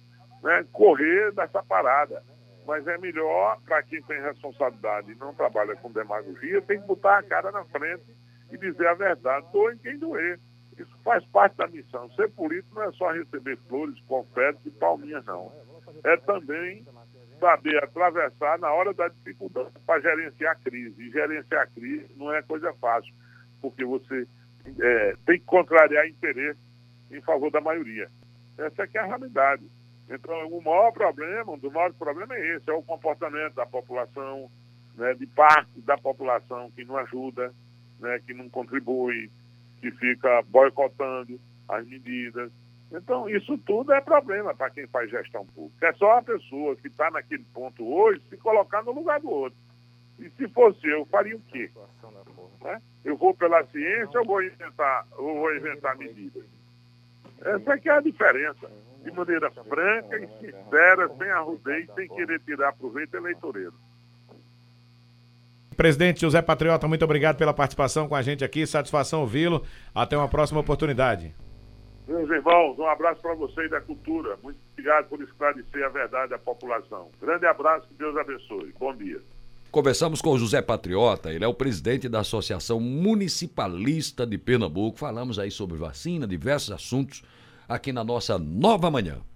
né? 0.42 0.64
correr 0.73 1.33
dessa 1.33 1.62
parada. 1.62 2.23
Mas 2.66 2.87
é 2.87 2.98
melhor 2.98 3.61
para 3.64 3.83
quem 3.85 4.02
tem 4.02 4.20
responsabilidade 4.20 5.12
e 5.12 5.14
não 5.14 5.35
trabalha 5.35 5.76
com 5.76 5.92
demagogia, 5.92 6.61
tem 6.62 6.81
que 6.81 6.87
botar 6.87 7.18
a 7.18 7.22
cara 7.22 7.52
na 7.52 7.64
frente 7.66 8.05
e 8.50 8.59
dizer 8.59 8.88
a 8.88 8.94
verdade, 8.94 9.46
doe 9.52 9.76
quem 9.79 9.98
doer. 9.98 10.40
Isso 10.79 10.94
faz 11.02 11.24
parte 11.26 11.57
da 11.57 11.66
missão. 11.68 12.11
Ser 12.11 12.31
político 12.33 12.74
não 12.74 12.83
é 12.83 12.92
só 12.92 13.11
receber 13.12 13.57
flores, 13.68 13.98
confetes 14.07 14.61
e 14.66 14.70
palminhas, 14.70 15.24
não. 15.24 15.50
É 16.05 16.16
também 16.18 16.85
saber 17.40 17.83
atravessar 17.83 18.59
na 18.59 18.70
hora 18.72 18.92
da 18.92 19.09
dificuldade 19.09 19.70
para 19.87 20.00
gerenciar 20.00 20.52
a 20.52 20.57
crise. 20.57 21.02
E 21.02 21.11
gerenciar 21.11 21.62
a 21.62 21.66
crise 21.66 22.07
não 22.16 22.33
é 22.33 22.42
coisa 22.42 22.72
fácil, 22.74 23.12
porque 23.61 23.85
você 23.85 24.26
é, 24.79 25.16
tem 25.24 25.38
que 25.38 25.46
contrariar 25.46 26.07
interesse 26.07 26.61
em 27.11 27.20
favor 27.22 27.50
da 27.50 27.61
maioria. 27.61 28.11
Essa 28.59 28.83
é 28.83 28.87
que 28.87 28.98
é 28.98 29.00
a 29.00 29.07
realidade. 29.07 29.64
Então, 30.09 30.49
o 30.49 30.62
maior 30.62 30.92
problema, 30.92 31.53
um 31.53 31.59
dos 31.59 31.73
maiores 31.73 31.97
problemas 31.97 32.38
é 32.38 32.57
esse, 32.57 32.71
é 32.71 32.73
o 32.73 32.83
comportamento 32.83 33.55
da 33.55 33.66
população, 33.66 34.51
né, 34.95 35.14
de 35.14 35.27
parte 35.27 35.81
da 35.81 35.99
população 35.99 36.71
que 36.71 36.85
não 36.85 36.97
ajuda, 36.97 37.53
né, 37.99 38.21
que 38.25 38.33
não 38.33 38.49
contribui, 38.49 39.31
que 39.81 39.90
fica 39.90 40.42
boicotando 40.42 41.40
as 41.69 41.87
medidas. 41.87 42.53
Então, 42.92 43.29
isso 43.29 43.59
tudo 43.59 43.92
é 43.92 44.01
problema 44.01 44.55
para 44.55 44.71
quem 44.71 44.87
faz 44.87 45.11
gestão 45.11 45.45
pública. 45.47 45.88
É 45.88 45.92
só 45.95 46.19
a 46.19 46.23
pessoa 46.23 46.77
que 46.77 46.87
está 46.87 47.11
naquele 47.11 47.45
ponto 47.53 47.85
hoje 47.85 48.23
se 48.31 48.37
colocar 48.37 48.83
no 48.85 48.92
lugar 48.92 49.21
do 49.21 49.29
outro. 49.29 49.59
E 50.21 50.31
se 50.31 50.49
fosse 50.49 50.87
eu, 50.87 51.05
faria 51.07 51.37
o 51.37 51.40
quê? 51.40 51.69
Né? 52.62 52.81
Eu 53.05 53.16
vou 53.16 53.35
pela 53.35 53.64
ciência 53.66 54.21
ou 54.21 54.27
vou 54.27 54.42
inventar, 54.42 55.07
ou 55.19 55.35
vou 55.35 55.55
inventar 55.55 55.97
medidas? 55.97 56.45
Essa 57.40 57.75
é 57.75 57.79
que 57.79 57.88
é 57.88 57.92
a 57.92 58.01
diferença. 58.01 58.71
De 59.07 59.12
maneira 59.12 59.49
franca 59.53 60.19
e 60.19 60.27
sincera, 60.40 61.09
sem 61.16 61.31
arrudeio, 61.31 61.87
sem 61.95 62.09
querer 62.09 62.40
tirar 62.40 62.73
proveito 62.73 63.16
eleitoreiro. 63.16 63.75
Presidente 65.77 66.23
José 66.23 66.42
Patriota, 66.42 66.88
muito 66.88 67.05
obrigado 67.05 67.37
pela 67.37 67.55
participação 67.55 68.09
com 68.09 68.16
a 68.16 68.23
gente 68.23 68.45
aqui. 68.45 68.66
Satisfação 68.66 69.21
ouvi-lo. 69.21 69.62
Até 69.95 70.16
uma 70.16 70.29
próxima 70.29 70.59
oportunidade. 70.59 71.33
Meus 72.09 72.29
irmãos, 72.29 72.77
um 72.81 72.87
abraço 72.87 73.23
para 73.23 73.35
vocês 73.35 73.71
da 73.71 73.81
cultura. 73.81 74.37
Muito 74.42 74.59
obrigado 74.73 75.09
por 75.09 75.23
esclarecer 75.23 75.85
a 75.85 75.88
verdade 75.88 76.35
à 76.35 76.38
população. 76.38 77.09
Grande 77.21 77.47
abraço, 77.47 77.87
que 77.87 77.95
Deus 77.95 78.16
abençoe. 78.16 78.75
Bom 78.77 78.92
dia. 78.97 79.21
Conversamos 79.71 80.21
com 80.21 80.31
o 80.31 80.38
José 80.38 80.61
Patriota, 80.61 81.33
ele 81.33 81.45
é 81.45 81.49
o 81.49 81.55
presidente 81.55 82.09
da 82.09 82.21
Associação 82.21 82.81
Municipalista 82.81 84.27
de 84.27 84.37
Pernambuco. 84.37 84.99
Falamos 84.99 85.38
aí 85.38 85.51
sobre 85.51 85.77
vacina, 85.77 86.27
diversos 86.27 86.73
assuntos 86.73 87.23
aqui 87.68 87.92
na 87.92 88.05
nossa 88.05 88.38
nova 88.38 88.90
manhã. 88.90 89.26